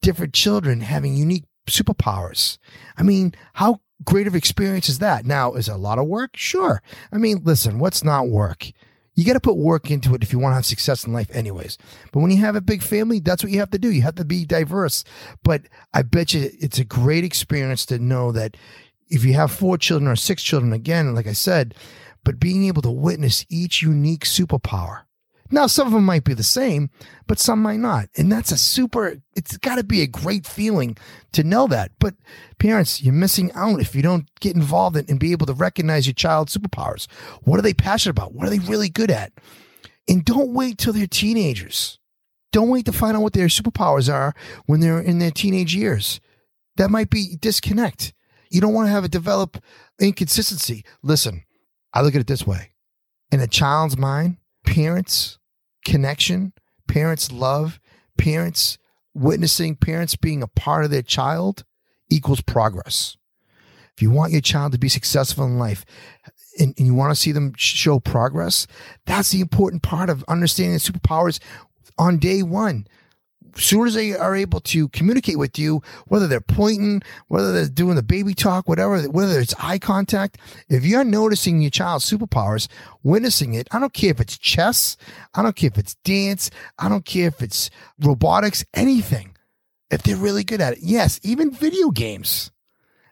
different 0.01 0.33
children 0.33 0.81
having 0.81 1.15
unique 1.15 1.45
superpowers. 1.67 2.57
I 2.97 3.03
mean, 3.03 3.33
how 3.53 3.79
great 4.03 4.27
of 4.27 4.35
experience 4.35 4.89
is 4.89 4.99
that? 4.99 5.25
Now, 5.25 5.53
is 5.53 5.67
a 5.67 5.77
lot 5.77 5.97
of 5.97 6.07
work? 6.07 6.35
Sure. 6.35 6.81
I 7.11 7.17
mean, 7.17 7.41
listen, 7.43 7.79
what's 7.79 8.03
not 8.03 8.27
work? 8.27 8.71
You 9.15 9.25
got 9.25 9.33
to 9.33 9.39
put 9.39 9.57
work 9.57 9.91
into 9.91 10.15
it 10.15 10.23
if 10.23 10.33
you 10.33 10.39
want 10.39 10.53
to 10.53 10.55
have 10.55 10.65
success 10.65 11.05
in 11.05 11.13
life, 11.13 11.29
anyways. 11.31 11.77
But 12.11 12.21
when 12.21 12.31
you 12.31 12.37
have 12.37 12.55
a 12.55 12.61
big 12.61 12.81
family, 12.81 13.19
that's 13.19 13.43
what 13.43 13.51
you 13.51 13.59
have 13.59 13.69
to 13.71 13.79
do. 13.79 13.91
You 13.91 14.01
have 14.01 14.15
to 14.15 14.25
be 14.25 14.45
diverse. 14.45 15.03
But 15.43 15.63
I 15.93 16.01
bet 16.01 16.33
you 16.33 16.49
it's 16.59 16.79
a 16.79 16.85
great 16.85 17.23
experience 17.23 17.85
to 17.87 17.99
know 17.99 18.31
that 18.31 18.57
if 19.09 19.23
you 19.23 19.33
have 19.33 19.51
four 19.51 19.77
children 19.77 20.09
or 20.09 20.15
six 20.15 20.41
children, 20.41 20.73
again, 20.73 21.13
like 21.13 21.27
I 21.27 21.33
said, 21.33 21.75
but 22.23 22.39
being 22.39 22.65
able 22.65 22.81
to 22.81 22.91
witness 22.91 23.45
each 23.49 23.81
unique 23.81 24.25
superpower 24.25 25.01
now, 25.51 25.67
some 25.67 25.87
of 25.87 25.93
them 25.93 26.05
might 26.05 26.23
be 26.23 26.33
the 26.33 26.43
same, 26.43 26.89
but 27.27 27.39
some 27.39 27.61
might 27.61 27.79
not. 27.79 28.09
And 28.17 28.31
that's 28.31 28.51
a 28.51 28.57
super, 28.57 29.17
it's 29.35 29.57
got 29.57 29.75
to 29.75 29.83
be 29.83 30.01
a 30.01 30.07
great 30.07 30.47
feeling 30.47 30.97
to 31.33 31.43
know 31.43 31.67
that. 31.67 31.91
But 31.99 32.15
parents, 32.59 33.01
you're 33.03 33.13
missing 33.13 33.51
out 33.53 33.79
if 33.79 33.93
you 33.93 34.01
don't 34.01 34.27
get 34.39 34.55
involved 34.55 34.97
in 34.97 35.05
and 35.09 35.19
be 35.19 35.31
able 35.31 35.45
to 35.47 35.53
recognize 35.53 36.07
your 36.07 36.13
child's 36.13 36.55
superpowers. 36.55 37.07
What 37.43 37.59
are 37.59 37.63
they 37.63 37.73
passionate 37.73 38.11
about? 38.11 38.33
What 38.33 38.47
are 38.47 38.49
they 38.49 38.59
really 38.59 38.89
good 38.89 39.11
at? 39.11 39.33
And 40.07 40.25
don't 40.25 40.53
wait 40.53 40.77
till 40.77 40.93
they're 40.93 41.07
teenagers. 41.07 41.99
Don't 42.51 42.69
wait 42.69 42.85
to 42.85 42.91
find 42.91 43.17
out 43.17 43.23
what 43.23 43.33
their 43.33 43.47
superpowers 43.47 44.11
are 44.11 44.33
when 44.65 44.79
they're 44.79 45.01
in 45.01 45.19
their 45.19 45.31
teenage 45.31 45.75
years. 45.75 46.19
That 46.77 46.89
might 46.89 47.09
be 47.09 47.37
disconnect. 47.39 48.13
You 48.49 48.61
don't 48.61 48.73
want 48.73 48.87
to 48.87 48.91
have 48.91 49.03
a 49.03 49.09
develop 49.09 49.61
inconsistency. 49.99 50.85
Listen, 51.01 51.43
I 51.93 52.01
look 52.01 52.15
at 52.15 52.21
it 52.21 52.27
this 52.27 52.45
way. 52.45 52.71
In 53.31 53.39
a 53.39 53.47
child's 53.47 53.97
mind, 53.97 54.37
parents 54.73 55.37
connection, 55.85 56.51
parents' 56.87 57.31
love, 57.31 57.79
parents 58.17 58.79
witnessing, 59.13 59.75
parents 59.75 60.15
being 60.15 60.41
a 60.41 60.47
part 60.47 60.83
of 60.83 60.89
their 60.89 61.03
child 61.03 61.63
equals 62.09 62.41
progress. 62.41 63.15
If 63.95 64.01
you 64.01 64.09
want 64.09 64.31
your 64.31 64.41
child 64.41 64.71
to 64.71 64.79
be 64.79 64.89
successful 64.89 65.45
in 65.45 65.59
life 65.59 65.85
and, 66.57 66.73
and 66.77 66.87
you 66.87 66.95
want 66.95 67.11
to 67.11 67.21
see 67.21 67.31
them 67.31 67.53
show 67.55 67.99
progress, 67.99 68.65
that's 69.05 69.29
the 69.29 69.41
important 69.41 69.83
part 69.83 70.09
of 70.09 70.25
understanding 70.27 70.73
the 70.73 70.79
superpowers 70.79 71.39
on 71.99 72.17
day 72.17 72.41
one. 72.41 72.87
Soon 73.55 73.87
as 73.87 73.93
they 73.93 74.15
are 74.15 74.35
able 74.35 74.59
to 74.61 74.87
communicate 74.89 75.37
with 75.37 75.57
you, 75.57 75.81
whether 76.07 76.27
they're 76.27 76.41
pointing, 76.41 77.01
whether 77.27 77.51
they're 77.51 77.67
doing 77.67 77.95
the 77.95 78.03
baby 78.03 78.33
talk, 78.33 78.67
whatever, 78.67 79.01
whether 79.03 79.39
it's 79.39 79.55
eye 79.59 79.79
contact, 79.79 80.37
if 80.69 80.85
you're 80.85 81.03
noticing 81.03 81.61
your 81.61 81.71
child's 81.71 82.09
superpowers, 82.09 82.67
witnessing 83.03 83.53
it, 83.53 83.67
I 83.71 83.79
don't 83.79 83.93
care 83.93 84.11
if 84.11 84.19
it's 84.19 84.37
chess, 84.37 84.97
I 85.33 85.41
don't 85.41 85.55
care 85.55 85.69
if 85.69 85.77
it's 85.77 85.95
dance, 86.03 86.49
I 86.79 86.89
don't 86.89 87.05
care 87.05 87.27
if 87.27 87.41
it's 87.41 87.69
robotics, 87.99 88.65
anything. 88.73 89.35
If 89.91 90.03
they're 90.03 90.15
really 90.15 90.43
good 90.43 90.61
at 90.61 90.73
it, 90.73 90.79
yes, 90.81 91.19
even 91.23 91.51
video 91.51 91.91
games. 91.91 92.51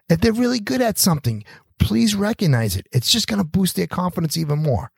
If 0.08 0.20
they're 0.20 0.32
really 0.32 0.60
good 0.60 0.82
at 0.82 0.98
something, 0.98 1.44
please 1.78 2.14
recognize 2.14 2.76
it. 2.76 2.86
It's 2.92 3.10
just 3.10 3.28
going 3.28 3.38
to 3.38 3.44
boost 3.44 3.76
their 3.76 3.86
confidence 3.86 4.36
even 4.36 4.58
more. 4.58 4.90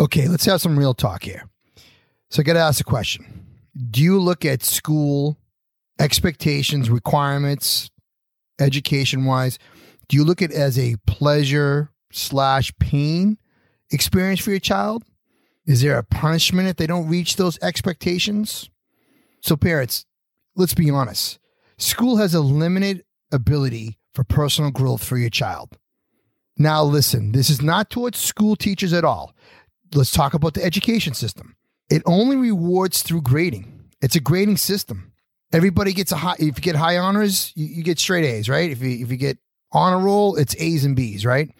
Okay, 0.00 0.28
let's 0.28 0.44
have 0.44 0.60
some 0.60 0.78
real 0.78 0.94
talk 0.94 1.22
here. 1.22 1.48
So 2.30 2.40
I 2.40 2.42
got 2.44 2.52
to 2.54 2.60
ask 2.60 2.80
a 2.80 2.84
question. 2.84 3.47
Do 3.78 4.02
you 4.02 4.18
look 4.18 4.44
at 4.44 4.64
school 4.64 5.38
expectations, 6.00 6.90
requirements, 6.90 7.90
education 8.58 9.24
wise? 9.24 9.58
Do 10.08 10.16
you 10.16 10.24
look 10.24 10.42
at 10.42 10.50
as 10.50 10.76
a 10.76 10.96
pleasure 11.06 11.90
slash 12.10 12.72
pain 12.80 13.38
experience 13.90 14.40
for 14.40 14.50
your 14.50 14.58
child? 14.58 15.04
Is 15.64 15.82
there 15.82 15.96
a 15.96 16.02
punishment 16.02 16.68
if 16.68 16.76
they 16.76 16.88
don't 16.88 17.08
reach 17.08 17.36
those 17.36 17.58
expectations? 17.62 18.68
So, 19.42 19.56
parents, 19.56 20.06
let's 20.56 20.74
be 20.74 20.90
honest. 20.90 21.38
School 21.76 22.16
has 22.16 22.34
a 22.34 22.40
limited 22.40 23.04
ability 23.30 23.98
for 24.12 24.24
personal 24.24 24.72
growth 24.72 25.04
for 25.04 25.16
your 25.18 25.30
child. 25.30 25.78
Now, 26.56 26.82
listen, 26.82 27.30
this 27.30 27.48
is 27.48 27.62
not 27.62 27.90
towards 27.90 28.18
school 28.18 28.56
teachers 28.56 28.92
at 28.92 29.04
all. 29.04 29.36
Let's 29.94 30.10
talk 30.10 30.34
about 30.34 30.54
the 30.54 30.64
education 30.64 31.14
system. 31.14 31.54
It 31.90 32.02
only 32.06 32.36
rewards 32.36 33.02
through 33.02 33.22
grading. 33.22 33.90
It's 34.00 34.16
a 34.16 34.20
grading 34.20 34.58
system. 34.58 35.12
Everybody 35.52 35.92
gets 35.92 36.12
a 36.12 36.16
high. 36.16 36.36
If 36.38 36.58
you 36.58 36.62
get 36.62 36.76
high 36.76 36.98
honors, 36.98 37.52
you, 37.56 37.66
you 37.66 37.82
get 37.82 37.98
straight 37.98 38.24
A's, 38.24 38.48
right? 38.48 38.70
If 38.70 38.82
you 38.82 39.02
if 39.02 39.10
you 39.10 39.16
get 39.16 39.38
honor 39.72 39.98
roll, 39.98 40.36
it's 40.36 40.54
A's 40.58 40.84
and 40.84 40.94
B's, 40.94 41.24
right? 41.24 41.50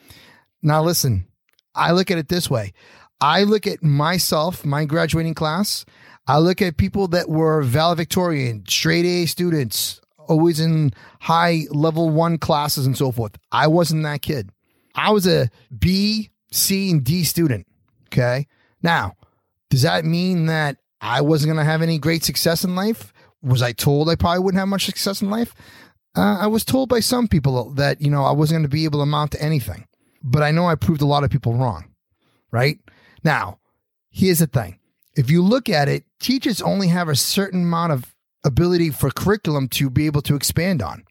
Now, 0.63 0.83
listen, 0.83 1.27
I 1.75 1.93
look 1.93 2.11
at 2.11 2.19
it 2.19 2.29
this 2.29 2.51
way. 2.51 2.73
I 3.21 3.45
look 3.45 3.67
at 3.67 3.83
myself, 3.83 4.65
my 4.65 4.85
graduating 4.85 5.35
class. 5.35 5.85
I 6.27 6.39
look 6.39 6.61
at 6.61 6.77
people 6.77 7.09
that 7.09 7.29
were 7.29 7.63
valedictorian, 7.63 8.65
straight 8.69 9.07
A 9.07 9.27
students, 9.27 10.01
always 10.29 10.61
in 10.61 10.93
high 11.21 11.63
level 11.71 12.11
one 12.11 12.39
classes 12.39 12.85
and 12.87 12.97
so 12.97 13.11
forth. 13.11 13.37
I 13.51 13.67
wasn't 13.67 14.03
that 14.03 14.23
kid. 14.23 14.51
I 14.95 15.11
was 15.11 15.27
a 15.27 15.49
B, 15.77 16.31
C, 16.53 16.91
and 16.91 17.03
D 17.03 17.25
student. 17.25 17.67
Okay. 18.07 18.47
Now, 18.83 19.15
does 19.71 19.83
that 19.83 20.05
mean 20.05 20.47
that 20.47 20.79
I 21.01 21.21
wasn't 21.21 21.53
going 21.53 21.65
to 21.65 21.71
have 21.71 21.83
any 21.83 21.99
great 21.99 22.25
success 22.25 22.65
in 22.65 22.75
life? 22.75 23.13
Was 23.43 23.63
I 23.63 23.73
told 23.73 24.09
I 24.09 24.17
probably 24.17 24.41
wouldn't 24.41 24.59
have 24.59 24.69
much 24.69 24.87
success 24.87 25.23
in 25.23 25.31
life? 25.31 25.55
Uh, 26.17 26.39
I 26.41 26.47
was 26.47 26.65
told 26.65 26.89
by 26.89 27.01
some 27.01 27.29
people 27.29 27.71
that, 27.75 28.01
you 28.01 28.11
know, 28.11 28.25
I 28.25 28.33
wasn't 28.33 28.57
going 28.57 28.63
to 28.65 28.69
be 28.69 28.85
able 28.85 28.99
to 28.99 29.05
amount 29.05 29.33
to 29.33 29.43
anything. 29.43 29.87
But 30.23 30.43
I 30.43 30.51
know 30.51 30.67
I 30.67 30.75
proved 30.75 31.03
a 31.03 31.07
lot 31.07 31.23
of 31.23 31.31
people 31.31 31.55
wrong. 31.55 31.95
Right. 32.51 32.79
Now, 33.23 33.59
here's 34.11 34.41
the 34.41 34.47
thing 34.47 34.79
if 35.15 35.31
you 35.31 35.43
look 35.43 35.69
at 35.69 35.89
it, 35.89 36.05
teachers 36.21 36.63
only 36.63 36.89
have 36.89 37.09
a 37.09 37.17
certain 37.17 37.63
amount 37.63 37.93
of 37.93 38.15
ability 38.45 38.91
for 38.91 39.11
curriculum 39.11 39.69
to 39.69 39.91
be 39.91 40.07
able 40.07 40.23
to 40.23 40.35
expand 40.35 40.83
on. 40.83 41.05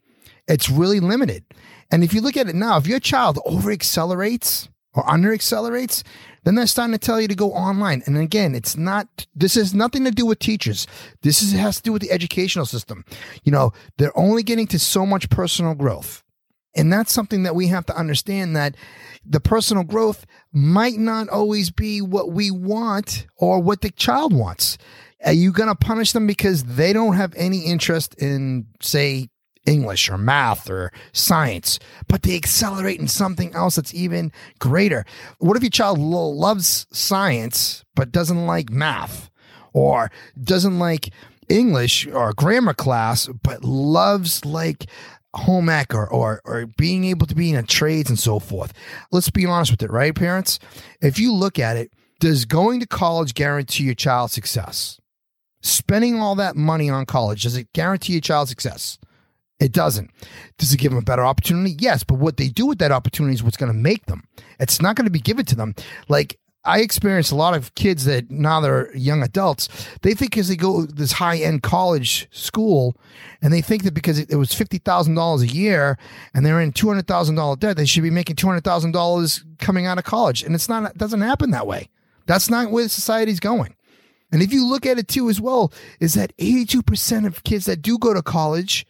It's 0.46 0.70
really 0.70 1.00
limited. 1.00 1.44
And 1.90 2.02
if 2.02 2.12
you 2.12 2.20
look 2.20 2.36
at 2.36 2.48
it 2.48 2.54
now, 2.54 2.76
if 2.78 2.86
your 2.86 3.00
child 3.00 3.38
over 3.44 3.70
accelerates 3.70 4.68
or 4.94 5.08
under 5.08 5.32
accelerates, 5.32 6.02
then 6.44 6.54
they're 6.54 6.66
starting 6.66 6.92
to 6.92 6.98
tell 6.98 7.20
you 7.20 7.28
to 7.28 7.34
go 7.34 7.52
online. 7.52 8.02
And 8.06 8.16
again, 8.16 8.54
it's 8.54 8.76
not, 8.76 9.26
this 9.34 9.54
has 9.54 9.74
nothing 9.74 10.04
to 10.04 10.10
do 10.10 10.26
with 10.26 10.38
teachers. 10.38 10.86
This 11.22 11.42
is, 11.42 11.52
has 11.52 11.76
to 11.78 11.82
do 11.82 11.92
with 11.92 12.02
the 12.02 12.10
educational 12.10 12.66
system. 12.66 13.04
You 13.44 13.52
know, 13.52 13.72
they're 13.98 14.16
only 14.18 14.42
getting 14.42 14.66
to 14.68 14.78
so 14.78 15.04
much 15.04 15.30
personal 15.30 15.74
growth. 15.74 16.22
And 16.74 16.92
that's 16.92 17.12
something 17.12 17.42
that 17.42 17.54
we 17.54 17.66
have 17.68 17.86
to 17.86 17.96
understand 17.96 18.54
that 18.56 18.76
the 19.24 19.40
personal 19.40 19.84
growth 19.84 20.24
might 20.52 20.96
not 20.96 21.28
always 21.28 21.70
be 21.70 22.00
what 22.00 22.30
we 22.30 22.50
want 22.50 23.26
or 23.36 23.60
what 23.60 23.80
the 23.80 23.90
child 23.90 24.32
wants. 24.32 24.78
Are 25.24 25.32
you 25.32 25.50
going 25.50 25.68
to 25.68 25.74
punish 25.74 26.12
them 26.12 26.26
because 26.26 26.62
they 26.64 26.92
don't 26.92 27.16
have 27.16 27.34
any 27.36 27.64
interest 27.64 28.14
in, 28.14 28.66
say, 28.80 29.28
English 29.66 30.08
or 30.08 30.18
math 30.18 30.68
or 30.70 30.92
science, 31.12 31.78
but 32.08 32.22
they 32.22 32.36
accelerate 32.36 33.00
in 33.00 33.08
something 33.08 33.54
else 33.54 33.76
that's 33.76 33.94
even 33.94 34.32
greater? 34.58 35.04
What 35.38 35.56
if 35.56 35.62
your 35.62 35.70
child 35.70 35.98
loves 35.98 36.86
science 36.92 37.84
but 37.94 38.12
doesn't 38.12 38.46
like 38.46 38.70
math 38.70 39.30
or 39.72 40.10
doesn't 40.42 40.78
like 40.78 41.10
English 41.48 42.06
or 42.08 42.32
grammar 42.32 42.74
class 42.74 43.28
but 43.42 43.64
loves 43.64 44.44
like 44.44 44.86
home 45.34 45.68
ec 45.68 45.94
or, 45.94 46.06
or 46.06 46.40
or 46.44 46.66
being 46.76 47.04
able 47.04 47.26
to 47.26 47.34
be 47.34 47.50
in 47.50 47.56
a 47.56 47.62
trades 47.62 48.08
and 48.08 48.18
so 48.18 48.38
forth. 48.38 48.72
Let's 49.12 49.30
be 49.30 49.46
honest 49.46 49.70
with 49.70 49.82
it, 49.82 49.90
right, 49.90 50.14
parents? 50.14 50.58
If 51.00 51.18
you 51.18 51.32
look 51.32 51.58
at 51.58 51.76
it, 51.76 51.92
does 52.20 52.44
going 52.44 52.80
to 52.80 52.86
college 52.86 53.34
guarantee 53.34 53.84
your 53.84 53.94
child 53.94 54.30
success? 54.30 54.98
Spending 55.60 56.20
all 56.20 56.34
that 56.36 56.56
money 56.56 56.88
on 56.88 57.04
college, 57.04 57.42
does 57.42 57.56
it 57.56 57.72
guarantee 57.72 58.14
your 58.14 58.20
child 58.20 58.48
success? 58.48 58.98
It 59.60 59.72
doesn't. 59.72 60.10
Does 60.56 60.72
it 60.72 60.78
give 60.78 60.92
them 60.92 61.00
a 61.00 61.04
better 61.04 61.24
opportunity? 61.24 61.74
Yes, 61.78 62.04
but 62.04 62.14
what 62.14 62.36
they 62.36 62.48
do 62.48 62.66
with 62.66 62.78
that 62.78 62.92
opportunity 62.92 63.34
is 63.34 63.42
what's 63.42 63.56
going 63.56 63.72
to 63.72 63.78
make 63.78 64.06
them. 64.06 64.24
It's 64.60 64.80
not 64.80 64.94
going 64.94 65.06
to 65.06 65.10
be 65.10 65.20
given 65.20 65.44
to 65.46 65.56
them. 65.56 65.74
Like 66.08 66.38
I 66.64 66.80
experienced 66.80 67.32
a 67.32 67.36
lot 67.36 67.54
of 67.54 67.74
kids 67.74 68.04
that 68.04 68.30
now 68.30 68.60
they're 68.60 68.94
young 68.94 69.22
adults. 69.22 69.68
They 70.02 70.14
think 70.14 70.32
because 70.32 70.48
they 70.48 70.56
go 70.56 70.84
this 70.84 71.12
high 71.12 71.38
end 71.38 71.62
college 71.62 72.28
school, 72.30 72.96
and 73.40 73.52
they 73.52 73.62
think 73.62 73.84
that 73.84 73.94
because 73.94 74.18
it 74.18 74.36
was 74.36 74.52
fifty 74.52 74.78
thousand 74.78 75.14
dollars 75.14 75.42
a 75.42 75.46
year 75.46 75.98
and 76.34 76.44
they're 76.44 76.60
in 76.60 76.72
two 76.72 76.88
hundred 76.88 77.06
thousand 77.06 77.36
dollar 77.36 77.56
debt, 77.56 77.76
they 77.76 77.86
should 77.86 78.02
be 78.02 78.10
making 78.10 78.36
two 78.36 78.46
hundred 78.46 78.64
thousand 78.64 78.92
dollars 78.92 79.44
coming 79.58 79.86
out 79.86 79.98
of 79.98 80.04
college. 80.04 80.42
And 80.42 80.54
it's 80.54 80.68
not. 80.68 80.90
It 80.90 80.98
doesn't 80.98 81.20
happen 81.20 81.50
that 81.52 81.66
way. 81.66 81.88
That's 82.26 82.50
not 82.50 82.70
where 82.70 82.88
society's 82.88 83.40
going. 83.40 83.74
And 84.30 84.42
if 84.42 84.52
you 84.52 84.66
look 84.66 84.84
at 84.84 84.98
it 84.98 85.08
too 85.08 85.30
as 85.30 85.40
well, 85.40 85.72
is 86.00 86.14
that 86.14 86.32
eighty 86.38 86.66
two 86.66 86.82
percent 86.82 87.26
of 87.26 87.44
kids 87.44 87.64
that 87.64 87.82
do 87.82 87.98
go 87.98 88.12
to 88.12 88.22
college 88.22 88.86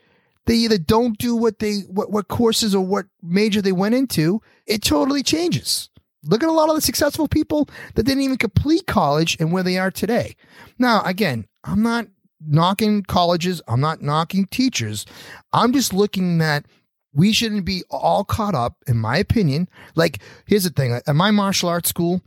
they 0.48 0.56
either 0.56 0.78
don't 0.78 1.16
do 1.18 1.36
what 1.36 1.60
they 1.60 1.80
what, 1.88 2.10
what 2.10 2.28
courses 2.28 2.74
or 2.74 2.84
what 2.84 3.06
major 3.22 3.62
they 3.62 3.72
went 3.72 3.94
into 3.94 4.42
it 4.66 4.82
totally 4.82 5.22
changes 5.22 5.90
Look 6.24 6.42
at 6.42 6.48
a 6.48 6.52
lot 6.52 6.68
of 6.68 6.74
the 6.74 6.82
successful 6.82 7.28
people 7.28 7.68
that 7.94 8.02
didn't 8.02 8.22
even 8.22 8.36
complete 8.36 8.86
college 8.86 9.36
and 9.38 9.52
where 9.52 9.62
they 9.62 9.78
are 9.78 9.90
today. 9.90 10.34
Now, 10.78 11.02
again, 11.02 11.46
I'm 11.64 11.82
not 11.82 12.08
knocking 12.46 13.02
colleges, 13.02 13.62
I'm 13.68 13.80
not 13.80 14.02
knocking 14.02 14.46
teachers. 14.46 15.06
I'm 15.52 15.72
just 15.72 15.92
looking 15.92 16.38
that 16.38 16.66
we 17.12 17.32
shouldn't 17.32 17.64
be 17.64 17.82
all 17.90 18.24
caught 18.24 18.54
up, 18.54 18.76
in 18.86 18.96
my 18.96 19.16
opinion. 19.16 19.68
Like, 19.94 20.20
here's 20.46 20.64
the 20.64 20.70
thing 20.70 20.92
at 20.92 21.16
my 21.16 21.30
martial 21.30 21.68
arts 21.68 21.88
school, 21.88 22.20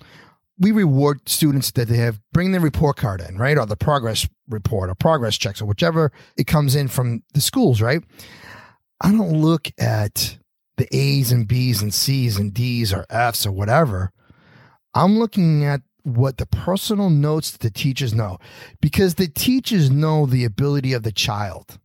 we 0.62 0.72
reward 0.72 1.27
students 1.27 1.72
that 1.72 1.88
they 1.88 1.98
have 1.98 2.22
bring 2.32 2.51
their 2.51 2.62
report 2.62 2.96
card 2.96 3.20
in, 3.20 3.38
right? 3.38 3.58
Or 3.58 3.65
the 3.65 3.75
progress 3.75 4.30
report 4.48 4.89
or 4.89 4.96
progress 4.96 5.38
checks 5.38 5.62
or 5.62 5.65
whichever 5.65 6.12
it 6.38 6.46
comes 6.46 6.75
in 6.75 6.88
from 6.88 7.24
the 7.34 7.41
schools, 7.41 7.82
right? 7.82 8.03
I 9.01 9.12
don't 9.12 9.41
look 9.41 9.72
at 9.80 10.38
the 10.77 10.88
A's 10.96 11.32
and 11.32 11.48
B's 11.48 11.82
and 11.82 11.94
C's 11.94 12.38
and 12.38 12.53
D's 12.53 12.94
or 12.94 13.06
F's 13.10 13.46
or 13.46 13.51
whatever. 13.51 14.12
I'm 14.94 15.18
looking 15.18 15.65
at 15.65 15.82
what 16.03 16.38
the 16.38 16.46
personal 16.46 17.10
notes 17.10 17.51
that 17.51 17.62
the 17.62 17.72
teachers 17.72 18.13
know 18.13 18.38
because 18.82 19.15
the 19.15 19.27
teachers 19.27 19.89
know 19.89 20.25
the 20.25 20.46
ability 20.46 20.94
of 20.94 21.03
the 21.03 21.12
child. 21.12 21.80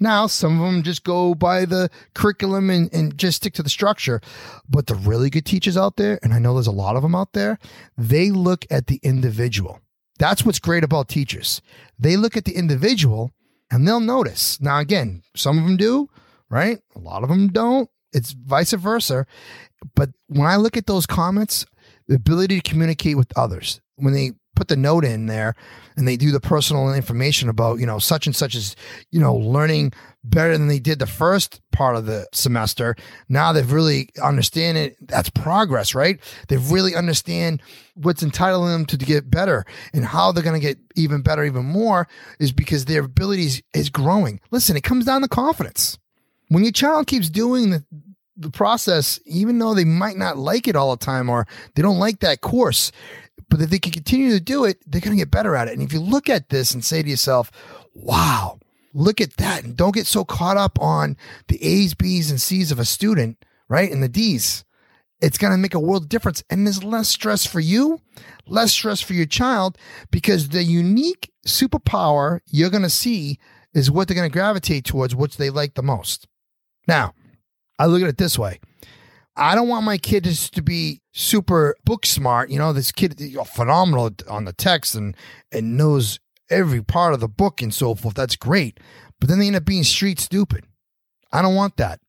Now, 0.00 0.26
some 0.26 0.60
of 0.60 0.66
them 0.66 0.82
just 0.82 1.04
go 1.04 1.34
by 1.34 1.64
the 1.64 1.88
curriculum 2.14 2.68
and, 2.68 2.92
and 2.92 3.16
just 3.16 3.38
stick 3.38 3.54
to 3.54 3.62
the 3.62 3.68
structure. 3.68 4.20
But 4.68 4.86
the 4.86 4.96
really 4.96 5.30
good 5.30 5.46
teachers 5.46 5.76
out 5.76 5.96
there, 5.96 6.18
and 6.22 6.34
I 6.34 6.38
know 6.38 6.54
there's 6.54 6.66
a 6.66 6.72
lot 6.72 6.96
of 6.96 7.02
them 7.02 7.14
out 7.14 7.32
there, 7.32 7.58
they 7.96 8.30
look 8.30 8.66
at 8.70 8.88
the 8.88 9.00
individual. 9.02 9.80
That's 10.18 10.44
what's 10.44 10.58
great 10.58 10.84
about 10.84 11.08
teachers. 11.08 11.60
They 11.98 12.16
look 12.16 12.36
at 12.36 12.44
the 12.44 12.56
individual 12.56 13.32
and 13.70 13.86
they'll 13.86 14.00
notice. 14.00 14.60
Now, 14.60 14.78
again, 14.78 15.22
some 15.36 15.58
of 15.58 15.64
them 15.64 15.76
do, 15.76 16.08
right? 16.50 16.78
A 16.94 16.98
lot 16.98 17.22
of 17.22 17.28
them 17.28 17.48
don't. 17.48 17.88
It's 18.12 18.32
vice 18.32 18.72
versa. 18.72 19.26
But 19.94 20.10
when 20.28 20.46
I 20.46 20.56
look 20.56 20.76
at 20.76 20.86
those 20.86 21.06
comments, 21.06 21.66
the 22.06 22.14
ability 22.14 22.60
to 22.60 22.70
communicate 22.70 23.16
with 23.16 23.36
others, 23.36 23.80
when 23.96 24.12
they 24.12 24.32
put 24.54 24.68
the 24.68 24.76
note 24.76 25.04
in 25.04 25.26
there 25.26 25.54
and 25.96 26.06
they 26.06 26.16
do 26.16 26.30
the 26.30 26.40
personal 26.40 26.92
information 26.92 27.48
about, 27.48 27.78
you 27.78 27.86
know, 27.86 27.98
such 27.98 28.26
and 28.26 28.34
such 28.34 28.54
as, 28.54 28.74
you 29.10 29.20
know, 29.20 29.34
learning 29.34 29.92
better 30.24 30.56
than 30.56 30.68
they 30.68 30.78
did 30.78 30.98
the 30.98 31.06
first 31.06 31.60
part 31.70 31.96
of 31.96 32.06
the 32.06 32.26
semester. 32.32 32.96
Now 33.28 33.52
they've 33.52 33.70
really 33.70 34.08
understand 34.22 34.78
it. 34.78 34.96
That's 35.06 35.30
progress, 35.30 35.94
right? 35.94 36.18
They 36.48 36.56
really 36.56 36.94
understand 36.94 37.62
what's 37.94 38.22
entitling 38.22 38.70
them 38.70 38.86
to, 38.86 38.98
to 38.98 39.04
get 39.04 39.30
better 39.30 39.64
and 39.92 40.04
how 40.04 40.32
they're 40.32 40.42
going 40.42 40.60
to 40.60 40.66
get 40.66 40.78
even 40.96 41.22
better, 41.22 41.44
even 41.44 41.66
more 41.66 42.08
is 42.40 42.52
because 42.52 42.86
their 42.86 43.04
abilities 43.04 43.62
is 43.74 43.90
growing. 43.90 44.40
Listen, 44.50 44.76
it 44.76 44.82
comes 44.82 45.04
down 45.04 45.22
to 45.22 45.28
confidence. 45.28 45.98
When 46.48 46.62
your 46.62 46.72
child 46.72 47.06
keeps 47.06 47.28
doing 47.28 47.70
the, 47.70 47.84
the 48.36 48.50
process, 48.50 49.20
even 49.26 49.58
though 49.58 49.74
they 49.74 49.84
might 49.84 50.16
not 50.16 50.36
like 50.36 50.66
it 50.66 50.76
all 50.76 50.96
the 50.96 51.04
time 51.04 51.28
or 51.28 51.46
they 51.74 51.82
don't 51.82 51.98
like 51.98 52.20
that 52.20 52.40
course, 52.40 52.90
But 53.48 53.60
if 53.60 53.70
they 53.70 53.78
can 53.78 53.92
continue 53.92 54.30
to 54.30 54.40
do 54.40 54.64
it, 54.64 54.78
they're 54.86 55.00
going 55.00 55.16
to 55.16 55.20
get 55.20 55.30
better 55.30 55.54
at 55.54 55.68
it. 55.68 55.74
And 55.74 55.82
if 55.82 55.92
you 55.92 56.00
look 56.00 56.28
at 56.28 56.48
this 56.48 56.74
and 56.74 56.84
say 56.84 57.02
to 57.02 57.08
yourself, 57.08 57.50
wow, 57.94 58.58
look 58.92 59.20
at 59.20 59.36
that. 59.36 59.64
And 59.64 59.76
don't 59.76 59.94
get 59.94 60.06
so 60.06 60.24
caught 60.24 60.56
up 60.56 60.78
on 60.80 61.16
the 61.48 61.62
A's, 61.62 61.94
B's, 61.94 62.30
and 62.30 62.40
C's 62.40 62.72
of 62.72 62.78
a 62.78 62.84
student, 62.84 63.44
right? 63.68 63.90
And 63.90 64.02
the 64.02 64.08
D's. 64.08 64.64
It's 65.20 65.38
going 65.38 65.52
to 65.52 65.58
make 65.58 65.74
a 65.74 65.80
world 65.80 66.08
difference. 66.08 66.42
And 66.50 66.66
there's 66.66 66.84
less 66.84 67.08
stress 67.08 67.46
for 67.46 67.60
you, 67.60 68.00
less 68.46 68.72
stress 68.72 69.00
for 69.00 69.14
your 69.14 69.26
child, 69.26 69.78
because 70.10 70.48
the 70.48 70.64
unique 70.64 71.32
superpower 71.46 72.40
you're 72.46 72.70
going 72.70 72.82
to 72.82 72.90
see 72.90 73.38
is 73.72 73.90
what 73.90 74.06
they're 74.06 74.16
going 74.16 74.28
to 74.28 74.32
gravitate 74.32 74.84
towards, 74.84 75.14
which 75.14 75.36
they 75.36 75.50
like 75.50 75.74
the 75.74 75.82
most. 75.82 76.26
Now, 76.86 77.14
I 77.78 77.86
look 77.86 78.02
at 78.02 78.08
it 78.08 78.18
this 78.18 78.38
way. 78.38 78.60
I 79.36 79.54
don't 79.54 79.68
want 79.68 79.84
my 79.84 79.98
kid 79.98 80.24
to 80.24 80.62
be 80.62 81.00
super 81.12 81.74
book 81.84 82.06
smart. 82.06 82.50
You 82.50 82.58
know, 82.58 82.72
this 82.72 82.92
kid 82.92 83.20
know, 83.20 83.44
phenomenal 83.44 84.10
on 84.28 84.44
the 84.44 84.52
text 84.52 84.94
and 84.94 85.16
and 85.50 85.76
knows 85.76 86.20
every 86.50 86.82
part 86.82 87.14
of 87.14 87.20
the 87.20 87.28
book 87.28 87.62
and 87.62 87.74
so 87.74 87.94
forth. 87.94 88.14
That's 88.14 88.36
great. 88.36 88.78
But 89.18 89.28
then 89.28 89.38
they 89.38 89.46
end 89.46 89.56
up 89.56 89.64
being 89.64 89.84
street 89.84 90.20
stupid. 90.20 90.64
I 91.32 91.42
don't 91.42 91.54
want 91.54 91.76
that. 91.78 92.00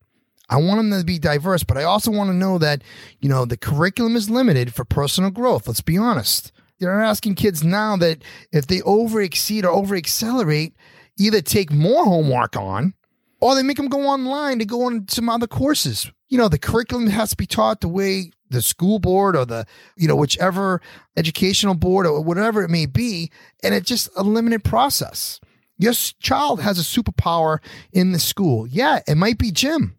I 0.49 0.57
want 0.57 0.77
them 0.77 0.99
to 0.99 1.05
be 1.05 1.17
diverse, 1.17 1.63
but 1.63 1.77
I 1.77 1.83
also 1.83 2.11
want 2.11 2.29
to 2.29 2.35
know 2.35 2.59
that, 2.59 2.83
you 3.19 3.27
know, 3.27 3.45
the 3.45 3.57
curriculum 3.57 4.15
is 4.15 4.29
limited 4.29 4.73
for 4.73 4.85
personal 4.85 5.31
growth. 5.31 5.67
Let's 5.67 5.81
be 5.81 5.97
honest. 5.97 6.51
They're 6.79 7.01
asking 7.01 7.35
kids 7.35 7.63
now 7.63 7.95
that 7.97 8.21
if 8.51 8.67
they 8.67 8.81
over 8.83 9.21
exceed 9.21 9.65
or 9.65 9.71
over 9.71 9.95
accelerate, 9.95 10.75
either 11.17 11.41
take 11.41 11.71
more 11.71 12.03
homework 12.05 12.55
on 12.55 12.93
or 13.41 13.55
they 13.55 13.63
make 13.63 13.77
them 13.77 13.87
go 13.87 14.07
online 14.07 14.59
to 14.59 14.65
go 14.65 14.83
on 14.83 15.07
some 15.07 15.29
other 15.29 15.47
courses. 15.47 16.11
You 16.29 16.37
know, 16.37 16.47
the 16.47 16.59
curriculum 16.59 17.07
has 17.07 17.31
to 17.31 17.37
be 17.37 17.45
taught 17.45 17.81
the 17.81 17.87
way 17.87 18.31
the 18.49 18.61
school 18.61 18.99
board 18.99 19.35
or 19.35 19.45
the, 19.45 19.65
you 19.95 20.07
know, 20.07 20.15
whichever 20.15 20.81
educational 21.17 21.75
board 21.75 22.05
or 22.05 22.21
whatever 22.21 22.63
it 22.63 22.69
may 22.69 22.85
be. 22.85 23.31
And 23.63 23.73
it's 23.73 23.87
just 23.87 24.09
a 24.15 24.23
limited 24.23 24.63
process. 24.63 25.39
Your 25.77 25.93
child 25.93 26.61
has 26.61 26.79
a 26.79 26.83
superpower 26.83 27.59
in 27.91 28.11
the 28.11 28.19
school. 28.19 28.65
Yeah, 28.65 29.01
it 29.07 29.15
might 29.15 29.37
be 29.37 29.51
gym. 29.51 29.97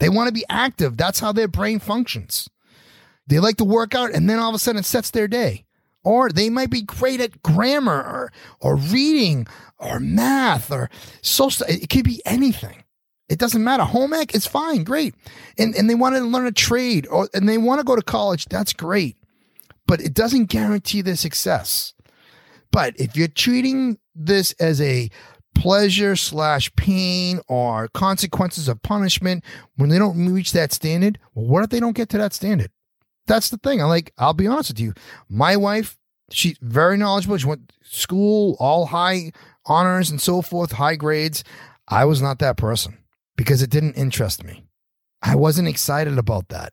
They 0.00 0.08
want 0.08 0.28
to 0.28 0.34
be 0.34 0.44
active. 0.48 0.96
That's 0.96 1.20
how 1.20 1.32
their 1.32 1.48
brain 1.48 1.78
functions. 1.78 2.48
They 3.26 3.38
like 3.38 3.56
to 3.58 3.64
work 3.64 3.94
out, 3.94 4.12
and 4.12 4.28
then 4.28 4.38
all 4.38 4.48
of 4.48 4.54
a 4.54 4.58
sudden 4.58 4.80
it 4.80 4.84
sets 4.84 5.10
their 5.10 5.28
day. 5.28 5.64
Or 6.04 6.30
they 6.30 6.50
might 6.50 6.70
be 6.70 6.82
great 6.82 7.20
at 7.20 7.42
grammar 7.42 7.92
or, 7.92 8.32
or 8.60 8.76
reading 8.76 9.46
or 9.78 10.00
math 10.00 10.70
or 10.70 10.90
social. 11.20 11.66
It 11.68 11.88
could 11.88 12.04
be 12.04 12.20
anything. 12.24 12.84
It 13.28 13.38
doesn't 13.38 13.64
matter. 13.64 13.84
Home 13.84 14.12
ec 14.12 14.34
is 14.34 14.46
fine, 14.46 14.84
great. 14.84 15.14
And 15.56 15.74
and 15.74 15.88
they 15.88 15.94
want 15.94 16.16
to 16.16 16.20
learn 16.22 16.46
a 16.46 16.52
trade 16.52 17.06
or 17.06 17.28
and 17.32 17.48
they 17.48 17.56
want 17.56 17.80
to 17.80 17.84
go 17.84 17.96
to 17.96 18.02
college, 18.02 18.46
that's 18.46 18.72
great. 18.72 19.16
But 19.86 20.00
it 20.00 20.12
doesn't 20.12 20.50
guarantee 20.50 21.02
their 21.02 21.16
success. 21.16 21.94
But 22.70 22.98
if 22.98 23.16
you're 23.16 23.28
treating 23.28 23.98
this 24.14 24.52
as 24.60 24.80
a 24.80 25.10
pleasure 25.54 26.16
slash 26.16 26.74
pain 26.76 27.40
or 27.48 27.88
consequences 27.88 28.68
of 28.68 28.82
punishment 28.82 29.44
when 29.76 29.90
they 29.90 29.98
don't 29.98 30.32
reach 30.32 30.52
that 30.52 30.72
standard, 30.72 31.18
well, 31.34 31.46
what 31.46 31.64
if 31.64 31.70
they 31.70 31.80
don't 31.80 31.96
get 31.96 32.08
to 32.10 32.18
that 32.18 32.32
standard? 32.32 32.70
That's 33.26 33.50
the 33.50 33.56
thing. 33.58 33.80
I 33.80 33.84
like, 33.84 34.12
I'll 34.18 34.34
be 34.34 34.46
honest 34.46 34.70
with 34.70 34.80
you. 34.80 34.94
My 35.28 35.56
wife, 35.56 35.98
she's 36.30 36.58
very 36.60 36.96
knowledgeable. 36.96 37.36
She 37.38 37.46
went 37.46 37.68
to 37.68 37.74
school, 37.88 38.56
all 38.58 38.86
high 38.86 39.32
honors 39.66 40.10
and 40.10 40.20
so 40.20 40.42
forth, 40.42 40.72
high 40.72 40.96
grades. 40.96 41.44
I 41.88 42.04
was 42.04 42.20
not 42.20 42.38
that 42.40 42.56
person 42.56 42.98
because 43.36 43.62
it 43.62 43.70
didn't 43.70 43.94
interest 43.94 44.44
me. 44.44 44.64
I 45.22 45.36
wasn't 45.36 45.68
excited 45.68 46.18
about 46.18 46.48
that. 46.48 46.72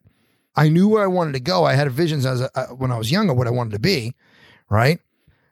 I 0.55 0.69
knew 0.69 0.89
where 0.89 1.03
I 1.03 1.07
wanted 1.07 1.33
to 1.33 1.39
go. 1.39 1.63
I 1.65 1.73
had 1.73 1.91
visions 1.91 2.25
as 2.25 2.41
a, 2.41 2.49
uh, 2.57 2.67
when 2.67 2.91
I 2.91 2.97
was 2.97 3.11
younger 3.11 3.33
what 3.33 3.47
I 3.47 3.51
wanted 3.51 3.73
to 3.73 3.79
be, 3.79 4.15
right? 4.69 4.99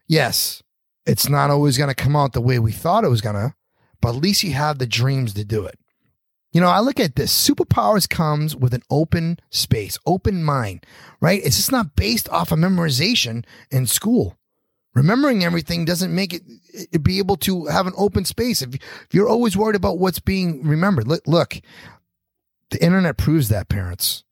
Yes, 0.07 0.63
it's 1.05 1.29
not 1.29 1.49
always 1.49 1.77
going 1.77 1.89
to 1.89 1.95
come 1.95 2.15
out 2.15 2.33
the 2.33 2.41
way 2.41 2.59
we 2.59 2.71
thought 2.71 3.03
it 3.03 3.09
was 3.09 3.21
going 3.21 3.35
to, 3.35 3.53
but 4.01 4.09
at 4.09 4.21
least 4.21 4.43
you 4.43 4.53
have 4.53 4.79
the 4.79 4.87
dreams 4.87 5.33
to 5.35 5.45
do 5.45 5.65
it. 5.65 5.79
You 6.51 6.61
know, 6.61 6.69
I 6.69 6.79
look 6.79 6.99
at 6.99 7.15
this. 7.15 7.47
Superpowers 7.47 8.09
comes 8.09 8.55
with 8.55 8.73
an 8.73 8.83
open 8.89 9.39
space, 9.49 9.97
open 10.05 10.43
mind, 10.43 10.85
right? 11.19 11.41
It's 11.43 11.57
just 11.57 11.71
not 11.71 11.95
based 11.95 12.29
off 12.29 12.51
of 12.51 12.59
memorization 12.59 13.45
in 13.69 13.85
school. 13.85 14.37
Remembering 14.95 15.43
everything 15.43 15.85
doesn't 15.85 16.15
make 16.15 16.33
it, 16.33 16.41
it 16.91 17.03
be 17.03 17.19
able 17.19 17.35
to 17.37 17.65
have 17.65 17.85
an 17.85 17.93
open 17.97 18.25
space. 18.25 18.61
If, 18.61 18.75
if 18.75 19.07
you're 19.11 19.29
always 19.29 19.55
worried 19.55 19.75
about 19.75 19.99
what's 19.99 20.19
being 20.19 20.63
remembered, 20.63 21.07
look, 21.07 21.27
look, 21.27 21.59
the 22.71 22.83
internet 22.83 23.17
proves 23.17 23.49
that, 23.49 23.69
parents. 23.69 24.23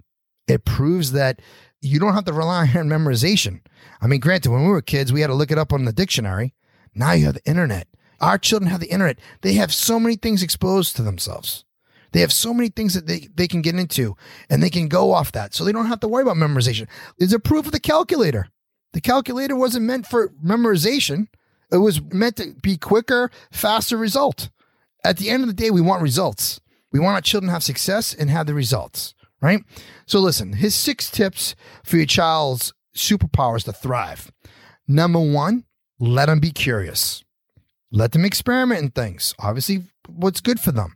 It 0.48 0.66
proves 0.66 1.12
that 1.12 1.42
you 1.82 2.00
don't 2.00 2.14
have 2.14 2.26
to 2.26 2.34
rely 2.34 2.62
on 2.62 2.88
memorization. 2.88 3.62
I 4.02 4.08
mean, 4.08 4.20
granted, 4.20 4.50
when 4.50 4.64
we 4.64 4.70
were 4.70 4.82
kids, 4.82 5.14
we 5.14 5.22
had 5.22 5.28
to 5.28 5.36
look 5.36 5.52
it 5.52 5.60
up 5.60 5.74
on 5.74 5.86
the 5.86 5.94
dictionary. 5.94 6.56
Now 6.96 7.12
you 7.12 7.26
have 7.26 7.36
the 7.36 7.46
internet. 7.46 7.88
Our 8.20 8.38
children 8.38 8.72
have 8.72 8.80
the 8.80 8.88
internet. 8.88 9.20
They 9.42 9.54
have 9.54 9.74
so 9.74 10.00
many 10.00 10.16
things 10.16 10.42
exposed 10.42 10.96
to 10.96 11.04
themselves. 11.04 11.65
They 12.16 12.22
have 12.22 12.32
so 12.32 12.54
many 12.54 12.70
things 12.70 12.94
that 12.94 13.08
they, 13.08 13.28
they 13.36 13.46
can 13.46 13.62
get 13.62 13.76
into 13.76 14.16
and 14.50 14.64
they 14.64 14.70
can 14.70 14.88
go 14.88 15.12
off 15.12 15.34
that. 15.34 15.54
So 15.54 15.66
they 15.66 15.74
don't 15.74 15.88
have 15.88 16.00
to 16.00 16.08
worry 16.08 16.22
about 16.22 16.38
memorization. 16.38 16.88
There's 17.18 17.34
a 17.34 17.40
proof 17.40 17.66
of 17.66 17.74
the 17.74 17.80
calculator. 17.82 18.48
The 18.94 19.02
calculator 19.02 19.54
wasn't 19.54 19.84
meant 19.84 20.08
for 20.08 20.30
memorization. 20.42 21.28
It 21.74 21.80
was 21.80 22.02
meant 22.02 22.38
to 22.38 22.56
be 22.62 22.78
quicker, 22.78 23.32
faster 23.52 23.98
result. 23.98 24.50
At 25.04 25.18
the 25.18 25.30
end 25.30 25.44
of 25.44 25.48
the 25.48 25.54
day, 25.54 25.70
we 25.72 25.82
want 25.82 26.02
results. 26.02 26.62
We 26.94 27.02
want 27.02 27.16
our 27.16 27.22
children 27.22 27.50
to 27.50 27.54
have 27.54 27.64
success 27.66 28.14
and 28.14 28.30
have 28.30 28.48
the 28.48 28.54
results, 28.54 29.14
right? 29.42 29.60
So 30.06 30.22
listen, 30.22 30.54
his 30.54 30.74
six 30.74 31.12
tips 31.12 31.54
for 31.84 31.98
your 31.98 32.06
child's 32.06 32.74
superpowers 32.96 33.66
to 33.66 33.74
thrive. 33.74 34.32
Number 34.88 35.20
one, 35.20 35.66
let 36.00 36.28
them 36.28 36.40
be 36.40 36.52
curious. 36.52 37.26
Let 37.92 38.14
them 38.14 38.24
experiment 38.24 38.82
in 38.82 38.92
things. 38.92 39.36
Obviously, 39.38 39.84
what's 40.08 40.40
good 40.40 40.62
for 40.62 40.72
them. 40.72 40.96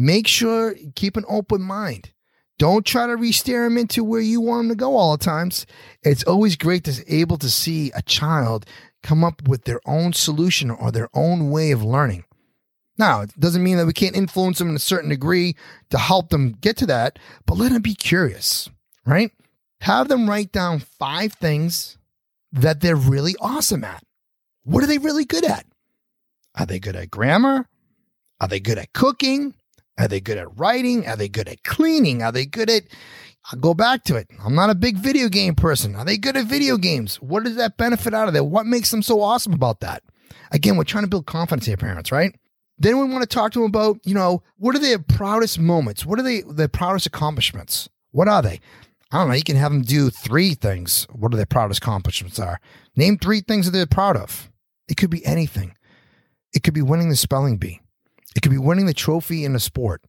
Make 0.00 0.28
sure 0.28 0.76
keep 0.94 1.16
an 1.16 1.24
open 1.28 1.60
mind. 1.60 2.12
Don't 2.56 2.86
try 2.86 3.08
to 3.08 3.16
re-steer 3.16 3.64
them 3.64 3.76
into 3.76 4.04
where 4.04 4.20
you 4.20 4.40
want 4.40 4.60
them 4.60 4.68
to 4.68 4.80
go 4.80 4.96
all 4.96 5.16
the 5.16 5.24
times. 5.24 5.66
It's 6.04 6.22
always 6.22 6.54
great 6.54 6.84
to 6.84 7.04
be 7.04 7.20
able 7.20 7.36
to 7.38 7.50
see 7.50 7.90
a 7.96 8.02
child 8.02 8.64
come 9.02 9.24
up 9.24 9.48
with 9.48 9.64
their 9.64 9.80
own 9.86 10.12
solution 10.12 10.70
or 10.70 10.92
their 10.92 11.08
own 11.14 11.50
way 11.50 11.72
of 11.72 11.82
learning. 11.82 12.24
Now, 12.96 13.22
it 13.22 13.40
doesn't 13.40 13.62
mean 13.64 13.76
that 13.76 13.86
we 13.86 13.92
can't 13.92 14.16
influence 14.16 14.58
them 14.58 14.68
in 14.68 14.76
a 14.76 14.80
certain 14.80 15.10
degree 15.10 15.56
to 15.90 15.98
help 15.98 16.28
them 16.28 16.52
get 16.52 16.76
to 16.76 16.86
that, 16.86 17.18
but 17.44 17.58
let 17.58 17.72
them 17.72 17.82
be 17.82 17.94
curious, 17.96 18.68
right? 19.04 19.32
Have 19.80 20.06
them 20.06 20.30
write 20.30 20.52
down 20.52 20.78
five 20.78 21.32
things 21.32 21.98
that 22.52 22.80
they're 22.80 22.94
really 22.94 23.34
awesome 23.40 23.82
at. 23.82 24.04
What 24.62 24.84
are 24.84 24.88
they 24.88 24.98
really 24.98 25.24
good 25.24 25.44
at? 25.44 25.66
Are 26.54 26.66
they 26.66 26.78
good 26.78 26.94
at 26.94 27.10
grammar? 27.10 27.66
Are 28.40 28.48
they 28.48 28.60
good 28.60 28.78
at 28.78 28.92
cooking? 28.92 29.54
Are 29.98 30.08
they 30.08 30.20
good 30.20 30.38
at 30.38 30.58
writing? 30.58 31.06
Are 31.06 31.16
they 31.16 31.28
good 31.28 31.48
at 31.48 31.64
cleaning? 31.64 32.22
Are 32.22 32.32
they 32.32 32.46
good 32.46 32.70
at 32.70 32.84
I'll 33.50 33.58
go 33.58 33.72
back 33.72 34.04
to 34.04 34.16
it. 34.16 34.28
I'm 34.44 34.54
not 34.54 34.70
a 34.70 34.74
big 34.74 34.98
video 34.98 35.28
game 35.28 35.54
person. 35.54 35.96
Are 35.96 36.04
they 36.04 36.18
good 36.18 36.36
at 36.36 36.46
video 36.46 36.76
games? 36.76 37.16
What 37.16 37.44
does 37.44 37.56
that 37.56 37.78
benefit 37.78 38.12
out 38.12 38.28
of 38.28 38.34
that? 38.34 38.44
What 38.44 38.66
makes 38.66 38.90
them 38.90 39.02
so 39.02 39.22
awesome 39.22 39.54
about 39.54 39.80
that? 39.80 40.02
Again, 40.50 40.76
we're 40.76 40.84
trying 40.84 41.04
to 41.04 41.10
build 41.10 41.26
confidence 41.26 41.66
in 41.66 41.72
your 41.72 41.78
parents, 41.78 42.12
right? 42.12 42.34
Then 42.78 42.98
we 42.98 43.12
want 43.12 43.22
to 43.22 43.34
talk 43.34 43.52
to 43.52 43.60
them 43.60 43.66
about, 43.66 43.98
you 44.04 44.14
know, 44.14 44.42
what 44.56 44.76
are 44.76 44.80
their 44.80 44.98
proudest 44.98 45.58
moments? 45.58 46.04
What 46.04 46.18
are 46.18 46.22
they 46.22 46.42
their 46.42 46.68
proudest 46.68 47.06
accomplishments? 47.06 47.88
What 48.10 48.28
are 48.28 48.42
they? 48.42 48.60
I 49.10 49.18
don't 49.18 49.28
know. 49.28 49.34
You 49.34 49.42
can 49.42 49.56
have 49.56 49.72
them 49.72 49.82
do 49.82 50.10
three 50.10 50.54
things. 50.54 51.06
What 51.10 51.32
are 51.32 51.36
their 51.36 51.46
proudest 51.46 51.78
accomplishments 51.78 52.38
are? 52.38 52.60
Name 52.96 53.16
three 53.16 53.40
things 53.40 53.66
that 53.66 53.72
they're 53.72 53.86
proud 53.86 54.16
of. 54.16 54.50
It 54.88 54.96
could 54.96 55.10
be 55.10 55.24
anything. 55.24 55.74
It 56.52 56.62
could 56.62 56.74
be 56.74 56.82
winning 56.82 57.08
the 57.08 57.16
spelling 57.16 57.56
bee. 57.56 57.80
It 58.36 58.40
could 58.40 58.52
be 58.52 58.58
winning 58.58 58.86
the 58.86 58.94
trophy 58.94 59.44
in 59.44 59.54
a 59.54 59.60
sport. 59.60 60.02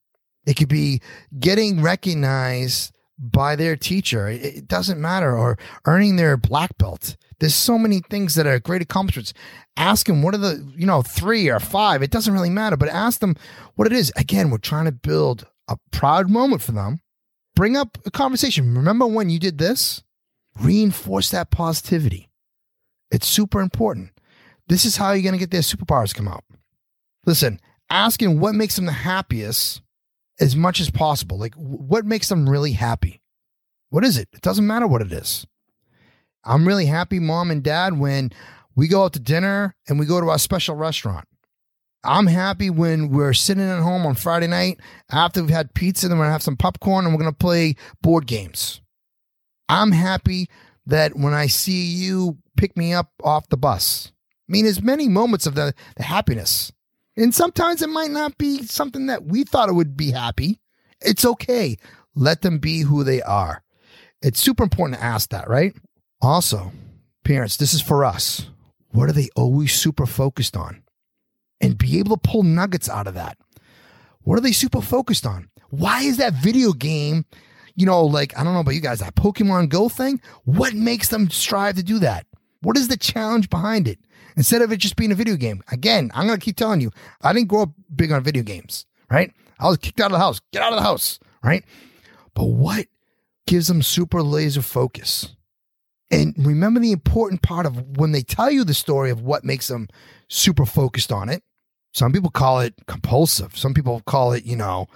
It 0.46 0.56
could 0.56 0.70
be 0.70 1.02
getting 1.40 1.82
recognized 1.82 2.94
by 3.18 3.56
their 3.56 3.76
teacher. 3.76 4.28
It 4.28 4.68
doesn't 4.68 5.00
matter, 5.00 5.38
or 5.38 5.58
earning 5.86 6.16
their 6.16 6.38
black 6.38 6.78
belt. 6.78 7.18
There's 7.40 7.56
so 7.56 7.78
many 7.78 8.02
things 8.10 8.36
that 8.36 8.48
are 8.48 8.60
great 8.60 8.82
accomplishments. 8.82 9.34
Ask 9.78 10.08
them 10.08 10.22
what 10.22 10.34
are 10.34 10.40
the, 10.40 10.72
you 10.76 10.86
know, 10.86 11.02
three 11.02 11.50
or 11.50 11.60
five. 11.60 12.02
It 12.02 12.12
doesn't 12.12 12.34
really 12.34 12.50
matter, 12.50 12.78
but 12.78 12.90
ask 12.90 13.20
them 13.20 13.36
what 13.76 13.88
it 13.88 13.94
is. 13.94 14.12
Again, 14.16 14.50
we're 14.50 14.58
trying 14.58 14.86
to 14.86 14.92
build 14.92 15.48
a 15.68 15.78
proud 15.92 16.30
moment 16.30 16.62
for 16.62 16.72
them. 16.72 17.02
Bring 17.56 17.78
up 17.78 17.98
a 18.06 18.12
conversation. 18.12 18.76
Remember 18.76 19.06
when 19.06 19.30
you 19.30 19.40
did 19.40 19.58
this? 19.58 20.04
Reinforce 20.60 21.30
that 21.30 21.52
positivity. 21.52 22.30
It's 23.12 23.28
super 23.28 23.62
important. 23.62 24.12
This 24.68 24.86
is 24.86 24.98
how 24.98 25.12
you're 25.12 25.24
going 25.24 25.34
to 25.34 25.40
get 25.40 25.52
their 25.52 25.62
superpowers 25.62 26.14
come 26.14 26.28
out. 26.28 26.44
Listen, 27.26 27.60
asking 27.90 28.40
what 28.40 28.56
makes 28.56 28.76
them 28.76 28.86
the 28.86 28.92
happiest 28.92 29.82
as 30.40 30.56
much 30.56 30.80
as 30.80 30.90
possible. 30.90 31.38
Like, 31.38 31.56
what 31.56 32.06
makes 32.06 32.30
them 32.30 32.50
really 32.50 32.74
happy? 32.74 33.22
What 33.90 34.06
is 34.06 34.18
it? 34.18 34.30
It 34.34 34.42
doesn't 34.42 34.68
matter 34.68 34.88
what 34.88 35.02
it 35.02 35.12
is. 35.12 35.46
I'm 36.44 36.68
really 36.68 36.86
happy, 36.86 37.20
mom 37.20 37.52
and 37.52 37.64
dad, 37.64 38.00
when 38.00 38.32
we 38.76 38.88
go 38.88 39.04
out 39.04 39.14
to 39.14 39.20
dinner 39.20 39.76
and 39.88 40.00
we 40.00 40.06
go 40.06 40.22
to 40.22 40.30
our 40.30 40.40
special 40.40 40.76
restaurant. 40.76 41.28
I'm 42.04 42.28
happy 42.28 42.70
when 42.70 43.10
we're 43.10 43.34
sitting 43.34 43.70
at 43.70 43.82
home 43.82 44.06
on 44.06 44.16
Friday 44.16 44.48
night 44.48 44.80
after 45.12 45.42
we've 45.42 45.50
had 45.50 45.74
pizza, 45.74 46.08
then 46.08 46.18
we're 46.18 46.26
gonna 46.26 46.32
have 46.32 46.44
some 46.44 46.56
popcorn 46.56 47.06
and 47.06 47.14
we're 47.14 47.20
gonna 47.20 47.34
play 47.34 47.76
board 48.02 48.26
games. 48.26 48.80
I'm 49.68 49.92
happy 49.92 50.48
that 50.86 51.18
when 51.18 51.34
I 51.34 51.48
see 51.48 51.84
you 51.84 52.38
pick 52.56 52.78
me 52.78 52.94
up 52.94 53.12
off 53.22 53.50
the 53.50 53.58
bus. 53.58 54.12
I 54.48 54.52
mean, 54.52 54.64
there's 54.64 54.82
many 54.82 55.10
moments 55.10 55.46
of 55.46 55.56
the, 55.56 55.74
the 55.98 56.04
happiness. 56.04 56.72
And 57.20 57.36
sometimes 57.36 57.82
it 57.82 57.90
might 57.90 58.12
not 58.12 58.38
be 58.38 58.64
something 58.64 59.08
that 59.08 59.26
we 59.26 59.44
thought 59.44 59.68
it 59.68 59.76
would 59.76 59.98
be 59.98 60.12
happy. 60.12 60.62
It's 61.02 61.26
okay. 61.26 61.78
Let 62.16 62.44
them 62.44 62.60
be 62.60 62.84
who 62.84 63.04
they 63.04 63.22
are. 63.22 63.62
It's 64.22 64.40
super 64.40 64.64
important 64.64 64.98
to 64.98 65.06
ask 65.06 65.30
that, 65.32 65.50
right? 65.50 65.74
Also, 66.22 66.72
parents, 67.26 67.58
this 67.58 67.74
is 67.74 67.82
for 67.82 68.06
us. 68.06 68.50
What 68.92 69.10
are 69.10 69.14
they 69.14 69.28
always 69.36 69.74
super 69.74 70.06
focused 70.06 70.56
on? 70.56 70.82
And 71.60 71.78
be 71.78 72.00
able 72.00 72.16
to 72.16 72.30
pull 72.30 72.44
nuggets 72.44 72.88
out 72.88 73.06
of 73.06 73.16
that. 73.16 73.38
What 74.22 74.38
are 74.38 74.42
they 74.42 74.54
super 74.54 74.82
focused 74.82 75.26
on? 75.26 75.50
Why 75.72 76.04
is 76.04 76.16
that 76.18 76.34
video 76.36 76.72
game, 76.72 77.26
you 77.76 77.86
know, 77.86 78.06
like, 78.06 78.38
I 78.38 78.46
don't 78.46 78.54
know 78.54 78.62
about 78.62 78.76
you 78.76 78.82
guys, 78.82 79.00
that 79.00 79.16
Pokemon 79.16 79.68
Go 79.68 79.90
thing? 79.90 80.22
What 80.46 80.74
makes 80.74 81.10
them 81.10 81.30
strive 81.30 81.76
to 81.76 81.84
do 81.84 82.00
that? 82.00 82.26
What 82.62 82.78
is 82.78 82.88
the 82.88 82.98
challenge 82.98 83.50
behind 83.50 83.90
it? 83.90 84.00
Instead 84.40 84.62
of 84.62 84.72
it 84.72 84.78
just 84.78 84.96
being 84.96 85.12
a 85.12 85.16
video 85.16 85.36
game. 85.36 85.62
Again, 85.70 86.12
I'm 86.16 86.26
going 86.26 86.40
to 86.40 86.44
keep 86.44 86.56
telling 86.56 86.80
you, 86.80 86.92
I 87.22 87.34
didn't 87.34 87.50
grow 87.50 87.64
up 87.64 87.72
big 87.94 88.14
on 88.14 88.24
video 88.24 88.42
games, 88.42 88.86
right? 89.12 89.34
I 89.60 89.68
was 89.68 89.76
kicked 89.76 90.00
out 90.00 90.06
of 90.06 90.14
the 90.14 90.20
house. 90.20 90.40
Get 90.54 90.62
out 90.62 90.72
of 90.72 90.80
the 90.80 90.84
house, 90.84 91.20
right? 91.44 91.66
But 92.36 92.46
what 92.46 92.86
gives 93.48 93.68
them 93.68 93.82
super 93.82 94.24
laser 94.24 94.62
focus? 94.62 95.36
And 96.10 96.34
remember 96.38 96.80
the 96.80 96.94
important 96.94 97.42
part 97.42 97.66
of 97.66 97.98
when 97.98 98.14
they 98.14 98.22
tell 98.22 98.50
you 98.50 98.64
the 98.64 98.74
story 98.74 99.12
of 99.12 99.22
what 99.22 99.44
makes 99.44 99.68
them 99.68 99.90
super 100.30 100.66
focused 100.66 101.12
on 101.12 101.28
it. 101.28 101.44
Some 101.94 102.14
people 102.14 102.30
call 102.30 102.62
it 102.62 102.76
compulsive. 102.88 103.58
Some 103.58 103.74
people 103.74 104.02
call 104.08 104.32
it, 104.32 104.46
you 104.46 104.56
know, 104.56 104.88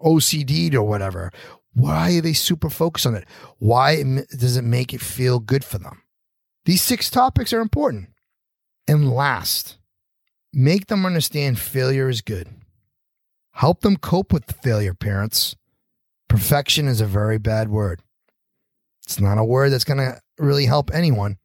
OCD 0.00 0.72
or 0.72 0.84
whatever. 0.84 1.32
Why 1.72 2.18
are 2.18 2.20
they 2.20 2.32
super 2.32 2.70
focused 2.70 3.06
on 3.06 3.16
it? 3.16 3.24
Why 3.58 4.04
does 4.38 4.56
it 4.56 4.62
make 4.62 4.94
it 4.94 5.00
feel 5.00 5.40
good 5.40 5.64
for 5.64 5.78
them? 5.78 6.02
These 6.64 6.82
six 6.82 7.10
topics 7.10 7.52
are 7.52 7.60
important. 7.60 8.10
And 8.86 9.12
last, 9.12 9.78
make 10.52 10.86
them 10.86 11.06
understand 11.06 11.58
failure 11.58 12.08
is 12.08 12.20
good. 12.20 12.48
Help 13.52 13.80
them 13.80 13.96
cope 13.96 14.32
with 14.32 14.60
failure, 14.62 14.94
parents. 14.94 15.56
Perfection 16.28 16.88
is 16.88 17.00
a 17.00 17.06
very 17.06 17.38
bad 17.38 17.68
word. 17.68 18.02
It's 19.04 19.20
not 19.20 19.38
a 19.38 19.44
word 19.44 19.70
that's 19.70 19.84
going 19.84 19.98
to 19.98 20.20
really 20.38 20.66
help 20.66 20.92
anyone. 20.92 21.38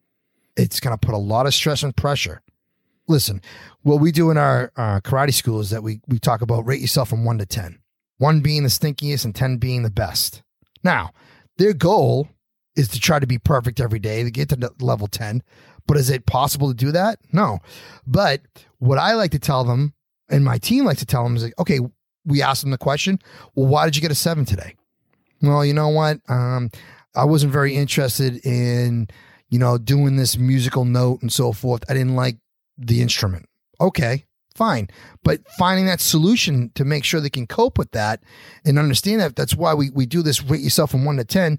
It's 0.57 0.79
going 0.79 0.97
to 0.97 1.05
put 1.05 1.15
a 1.15 1.19
lot 1.19 1.45
of 1.45 1.53
stress 1.53 1.83
and 1.83 1.95
pressure. 1.95 2.41
Listen, 3.07 3.41
what 3.83 4.01
we 4.01 4.11
do 4.11 4.29
in 4.31 4.37
our 4.37 4.71
uh, 4.75 4.99
karate 5.01 5.33
school 5.33 5.59
is 5.59 5.69
that 5.69 5.83
we, 5.83 6.01
we 6.07 6.19
talk 6.19 6.41
about 6.41 6.65
rate 6.65 6.81
yourself 6.81 7.09
from 7.09 7.25
one 7.25 7.37
to 7.37 7.45
10, 7.45 7.79
one 8.17 8.41
being 8.41 8.63
the 8.63 8.69
stinkiest 8.69 9.25
and 9.25 9.35
10 9.35 9.57
being 9.57 9.83
the 9.83 9.89
best. 9.89 10.41
Now, 10.83 11.11
their 11.57 11.73
goal 11.73 12.29
is 12.75 12.87
to 12.89 12.99
try 12.99 13.19
to 13.19 13.27
be 13.27 13.37
perfect 13.37 13.79
every 13.79 13.99
day 13.99 14.23
to 14.23 14.31
get 14.31 14.49
to 14.49 14.71
level 14.79 15.07
10. 15.07 15.43
But 15.89 15.97
is 15.97 16.11
it 16.11 16.27
possible 16.27 16.67
to 16.67 16.75
do 16.75 16.91
that? 16.91 17.17
No. 17.33 17.61
But 18.05 18.41
what 18.77 18.99
I 18.99 19.15
like 19.15 19.31
to 19.31 19.39
tell 19.39 19.63
them 19.63 19.95
and 20.29 20.45
my 20.45 20.59
team 20.59 20.85
likes 20.85 20.99
to 20.99 21.05
tell 21.07 21.23
them 21.23 21.35
is 21.35 21.41
like, 21.41 21.57
okay, 21.57 21.79
we 22.25 22.43
ask 22.43 22.61
them 22.61 22.69
the 22.69 22.77
question, 22.77 23.17
well, 23.55 23.65
why 23.65 23.85
did 23.85 23.95
you 23.95 24.01
get 24.03 24.11
a 24.11 24.15
seven 24.15 24.45
today? 24.45 24.75
Well, 25.41 25.65
you 25.65 25.73
know 25.73 25.89
what? 25.89 26.19
Um, 26.29 26.69
I 27.15 27.25
wasn't 27.25 27.51
very 27.51 27.75
interested 27.75 28.45
in, 28.45 29.07
you 29.49 29.57
know, 29.57 29.79
doing 29.79 30.15
this 30.15 30.37
musical 30.37 30.85
note 30.85 31.23
and 31.23 31.33
so 31.33 31.53
forth. 31.53 31.83
I 31.89 31.93
didn't 31.93 32.15
like 32.15 32.37
the 32.77 33.01
instrument. 33.01 33.47
Okay, 33.81 34.25
fine. 34.53 34.89
But 35.23 35.41
finding 35.57 35.87
that 35.87 36.01
solution 36.01 36.69
to 36.75 36.85
make 36.85 37.03
sure 37.03 37.19
they 37.19 37.31
can 37.31 37.47
cope 37.47 37.79
with 37.79 37.89
that 37.93 38.21
and 38.63 38.77
understand 38.77 39.21
that 39.21 39.35
that's 39.35 39.55
why 39.55 39.73
we, 39.73 39.89
we 39.89 40.05
do 40.05 40.21
this 40.21 40.43
rate 40.43 40.61
yourself 40.61 40.91
from 40.91 41.03
one 41.03 41.17
to 41.17 41.25
10 41.25 41.57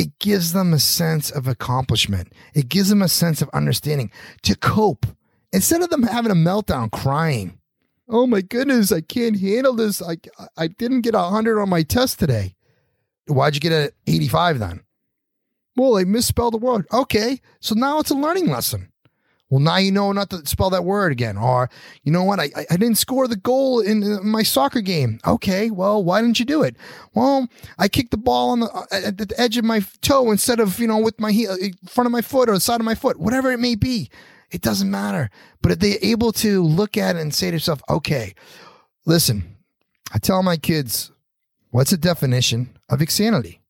it 0.00 0.18
gives 0.18 0.54
them 0.54 0.72
a 0.72 0.78
sense 0.78 1.30
of 1.30 1.46
accomplishment. 1.46 2.32
It 2.54 2.70
gives 2.70 2.88
them 2.88 3.02
a 3.02 3.08
sense 3.08 3.42
of 3.42 3.50
understanding 3.50 4.10
to 4.44 4.56
cope 4.56 5.04
instead 5.52 5.82
of 5.82 5.90
them 5.90 6.04
having 6.04 6.32
a 6.32 6.34
meltdown 6.34 6.90
crying. 6.90 7.58
Oh 8.08 8.26
my 8.26 8.40
goodness, 8.40 8.90
I 8.92 9.02
can't 9.02 9.38
handle 9.38 9.74
this. 9.74 10.00
I, 10.00 10.16
I 10.56 10.68
didn't 10.68 11.02
get 11.02 11.14
a 11.14 11.18
100 11.18 11.60
on 11.60 11.68
my 11.68 11.82
test 11.82 12.18
today. 12.18 12.54
Why'd 13.26 13.54
you 13.54 13.60
get 13.60 13.72
an 13.72 13.90
85 14.06 14.58
then? 14.58 14.80
Well, 15.76 15.98
I 15.98 16.04
misspelled 16.04 16.54
a 16.54 16.56
word. 16.56 16.86
Okay, 16.90 17.42
so 17.60 17.74
now 17.74 17.98
it's 18.00 18.10
a 18.10 18.14
learning 18.14 18.48
lesson. 18.48 18.90
Well, 19.50 19.58
now 19.58 19.78
you 19.78 19.90
know 19.90 20.12
not 20.12 20.30
to 20.30 20.46
spell 20.46 20.70
that 20.70 20.84
word 20.84 21.10
again. 21.10 21.36
Or, 21.36 21.68
you 22.04 22.12
know 22.12 22.22
what? 22.22 22.38
I, 22.38 22.50
I 22.70 22.76
didn't 22.76 22.98
score 22.98 23.26
the 23.26 23.36
goal 23.36 23.80
in 23.80 24.24
my 24.24 24.44
soccer 24.44 24.80
game. 24.80 25.18
Okay, 25.26 25.70
well, 25.70 26.02
why 26.02 26.22
didn't 26.22 26.38
you 26.38 26.44
do 26.44 26.62
it? 26.62 26.76
Well, 27.14 27.48
I 27.76 27.88
kicked 27.88 28.12
the 28.12 28.16
ball 28.16 28.50
on 28.50 28.60
the 28.60 28.70
uh, 28.70 28.86
at 28.92 29.18
the 29.18 29.34
edge 29.36 29.56
of 29.56 29.64
my 29.64 29.84
toe 30.02 30.30
instead 30.30 30.60
of 30.60 30.78
you 30.78 30.86
know 30.86 30.98
with 30.98 31.18
my 31.18 31.32
heel, 31.32 31.56
in 31.60 31.74
front 31.88 32.06
of 32.06 32.12
my 32.12 32.22
foot 32.22 32.48
or 32.48 32.54
the 32.54 32.60
side 32.60 32.80
of 32.80 32.84
my 32.84 32.94
foot, 32.94 33.18
whatever 33.18 33.50
it 33.50 33.58
may 33.58 33.74
be. 33.74 34.08
It 34.52 34.62
doesn't 34.62 34.90
matter. 34.90 35.30
But 35.62 35.72
if 35.72 35.78
they're 35.78 35.98
able 36.02 36.32
to 36.32 36.64
look 36.64 36.96
at 36.96 37.16
it 37.16 37.22
and 37.22 37.32
say 37.32 37.48
to 37.48 37.52
themselves, 37.52 37.82
okay, 37.88 38.34
listen, 39.06 39.56
I 40.12 40.18
tell 40.18 40.42
my 40.42 40.56
kids, 40.56 41.12
what's 41.70 41.92
the 41.92 41.96
definition 41.96 42.76
of 42.88 43.00
insanity? 43.00 43.60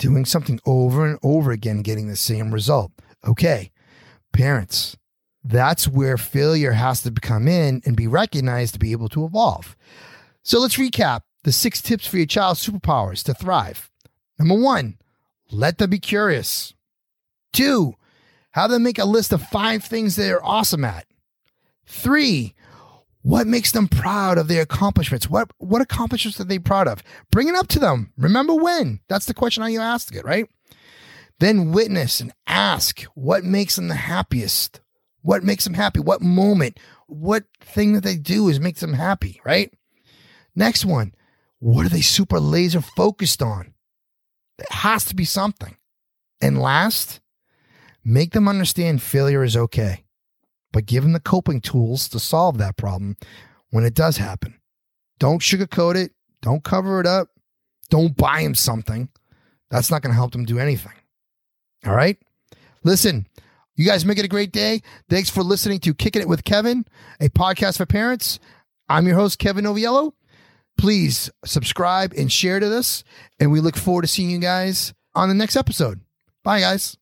Doing 0.00 0.24
something 0.24 0.58
over 0.66 1.06
and 1.06 1.18
over 1.22 1.52
again, 1.52 1.82
getting 1.82 2.08
the 2.08 2.16
same 2.16 2.52
result. 2.52 2.90
Okay 3.24 3.70
parents. 4.32 4.96
That's 5.44 5.88
where 5.88 6.16
failure 6.16 6.72
has 6.72 7.02
to 7.02 7.10
come 7.10 7.48
in 7.48 7.80
and 7.84 7.96
be 7.96 8.06
recognized 8.06 8.74
to 8.74 8.80
be 8.80 8.92
able 8.92 9.08
to 9.10 9.24
evolve. 9.24 9.76
So 10.42 10.60
let's 10.60 10.76
recap 10.76 11.22
the 11.44 11.52
six 11.52 11.80
tips 11.80 12.06
for 12.06 12.16
your 12.16 12.26
child's 12.26 12.66
superpowers 12.66 13.22
to 13.24 13.34
thrive. 13.34 13.90
Number 14.38 14.54
one, 14.54 14.98
let 15.50 15.78
them 15.78 15.90
be 15.90 15.98
curious. 15.98 16.74
Two, 17.52 17.94
have 18.52 18.70
them 18.70 18.82
make 18.82 18.98
a 18.98 19.04
list 19.04 19.32
of 19.32 19.42
five 19.42 19.84
things 19.84 20.16
they're 20.16 20.44
awesome 20.44 20.84
at. 20.84 21.06
Three, 21.86 22.54
what 23.22 23.46
makes 23.46 23.72
them 23.72 23.88
proud 23.88 24.38
of 24.38 24.48
their 24.48 24.62
accomplishments? 24.62 25.28
What 25.28 25.50
what 25.58 25.82
accomplishments 25.82 26.40
are 26.40 26.44
they 26.44 26.58
proud 26.58 26.88
of? 26.88 27.02
Bring 27.30 27.48
it 27.48 27.54
up 27.54 27.68
to 27.68 27.78
them. 27.78 28.12
Remember 28.16 28.54
when? 28.54 29.00
That's 29.08 29.26
the 29.26 29.34
question 29.34 29.62
how 29.62 29.68
you 29.68 29.80
ask 29.80 30.14
it, 30.14 30.24
right? 30.24 30.48
Then 31.40 31.72
witness 31.72 32.20
and 32.20 32.32
ask 32.46 33.02
what 33.14 33.44
makes 33.44 33.76
them 33.76 33.88
the 33.88 33.94
happiest. 33.94 34.80
What 35.22 35.44
makes 35.44 35.64
them 35.64 35.74
happy? 35.74 36.00
What 36.00 36.20
moment? 36.20 36.78
What 37.06 37.44
thing 37.60 37.92
that 37.92 38.02
they 38.02 38.16
do 38.16 38.48
is 38.48 38.60
makes 38.60 38.80
them 38.80 38.94
happy, 38.94 39.40
right? 39.44 39.72
Next 40.54 40.84
one, 40.84 41.14
what 41.60 41.86
are 41.86 41.90
they 41.90 42.00
super 42.00 42.40
laser 42.40 42.80
focused 42.80 43.42
on? 43.42 43.74
It 44.58 44.70
has 44.70 45.04
to 45.06 45.14
be 45.14 45.24
something. 45.24 45.76
And 46.40 46.60
last, 46.60 47.20
make 48.04 48.32
them 48.32 48.48
understand 48.48 49.02
failure 49.02 49.44
is 49.44 49.56
okay, 49.56 50.04
but 50.72 50.86
give 50.86 51.02
them 51.02 51.12
the 51.12 51.20
coping 51.20 51.60
tools 51.60 52.08
to 52.10 52.18
solve 52.18 52.58
that 52.58 52.76
problem 52.76 53.16
when 53.70 53.84
it 53.84 53.94
does 53.94 54.16
happen. 54.16 54.58
Don't 55.18 55.42
sugarcoat 55.42 55.96
it. 55.96 56.12
Don't 56.42 56.62
cover 56.62 57.00
it 57.00 57.06
up. 57.06 57.28
Don't 57.90 58.16
buy 58.16 58.42
them 58.42 58.54
something. 58.54 59.08
That's 59.70 59.90
not 59.90 60.02
going 60.02 60.12
to 60.12 60.16
help 60.16 60.32
them 60.32 60.44
do 60.44 60.58
anything. 60.58 60.92
All 61.86 61.94
right. 61.94 62.18
Listen, 62.84 63.26
you 63.76 63.84
guys 63.86 64.04
make 64.04 64.18
it 64.18 64.24
a 64.24 64.28
great 64.28 64.52
day. 64.52 64.82
Thanks 65.08 65.30
for 65.30 65.42
listening 65.42 65.80
to 65.80 65.94
Kicking 65.94 66.22
It 66.22 66.28
with 66.28 66.44
Kevin, 66.44 66.84
a 67.20 67.28
podcast 67.28 67.76
for 67.76 67.86
parents. 67.86 68.38
I'm 68.88 69.06
your 69.06 69.16
host, 69.16 69.38
Kevin 69.38 69.64
Noviello. 69.64 70.12
Please 70.76 71.30
subscribe 71.44 72.12
and 72.16 72.30
share 72.30 72.60
to 72.60 72.68
this. 72.68 73.04
And 73.38 73.52
we 73.52 73.60
look 73.60 73.76
forward 73.76 74.02
to 74.02 74.08
seeing 74.08 74.30
you 74.30 74.38
guys 74.38 74.94
on 75.14 75.28
the 75.28 75.34
next 75.34 75.56
episode. 75.56 76.00
Bye, 76.44 76.60
guys. 76.60 76.96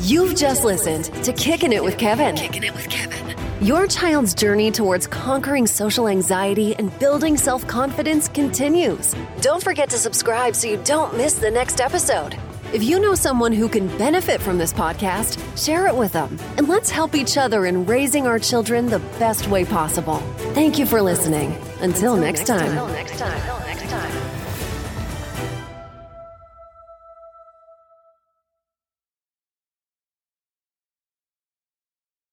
You've 0.00 0.36
just 0.36 0.64
listened 0.64 1.04
to 1.24 1.32
Kicking 1.32 1.72
It 1.72 1.84
with 1.84 1.98
Kevin. 1.98 2.36
Kicking 2.36 2.64
it 2.64 2.74
with 2.74 2.88
Kevin. 2.88 3.27
Your 3.60 3.88
child's 3.88 4.34
journey 4.34 4.70
towards 4.70 5.08
conquering 5.08 5.66
social 5.66 6.06
anxiety 6.06 6.76
and 6.76 6.96
building 7.00 7.36
self 7.36 7.66
confidence 7.66 8.28
continues. 8.28 9.16
Don't 9.40 9.60
forget 9.60 9.90
to 9.90 9.96
subscribe 9.96 10.54
so 10.54 10.68
you 10.68 10.76
don't 10.84 11.16
miss 11.16 11.34
the 11.34 11.50
next 11.50 11.80
episode. 11.80 12.36
If 12.72 12.84
you 12.84 13.00
know 13.00 13.16
someone 13.16 13.52
who 13.52 13.68
can 13.68 13.88
benefit 13.98 14.40
from 14.40 14.58
this 14.58 14.72
podcast, 14.72 15.40
share 15.60 15.88
it 15.88 15.96
with 15.96 16.12
them. 16.12 16.38
And 16.56 16.68
let's 16.68 16.90
help 16.90 17.16
each 17.16 17.36
other 17.36 17.66
in 17.66 17.84
raising 17.84 18.28
our 18.28 18.38
children 18.38 18.86
the 18.86 19.00
best 19.18 19.48
way 19.48 19.64
possible. 19.64 20.18
Thank 20.54 20.78
you 20.78 20.86
for 20.86 21.02
listening. 21.02 21.56
Until, 21.80 22.16
next 22.16 22.46
time. 22.46 22.68
Until 22.68 22.88
next 22.88 23.18
time. 23.18 24.17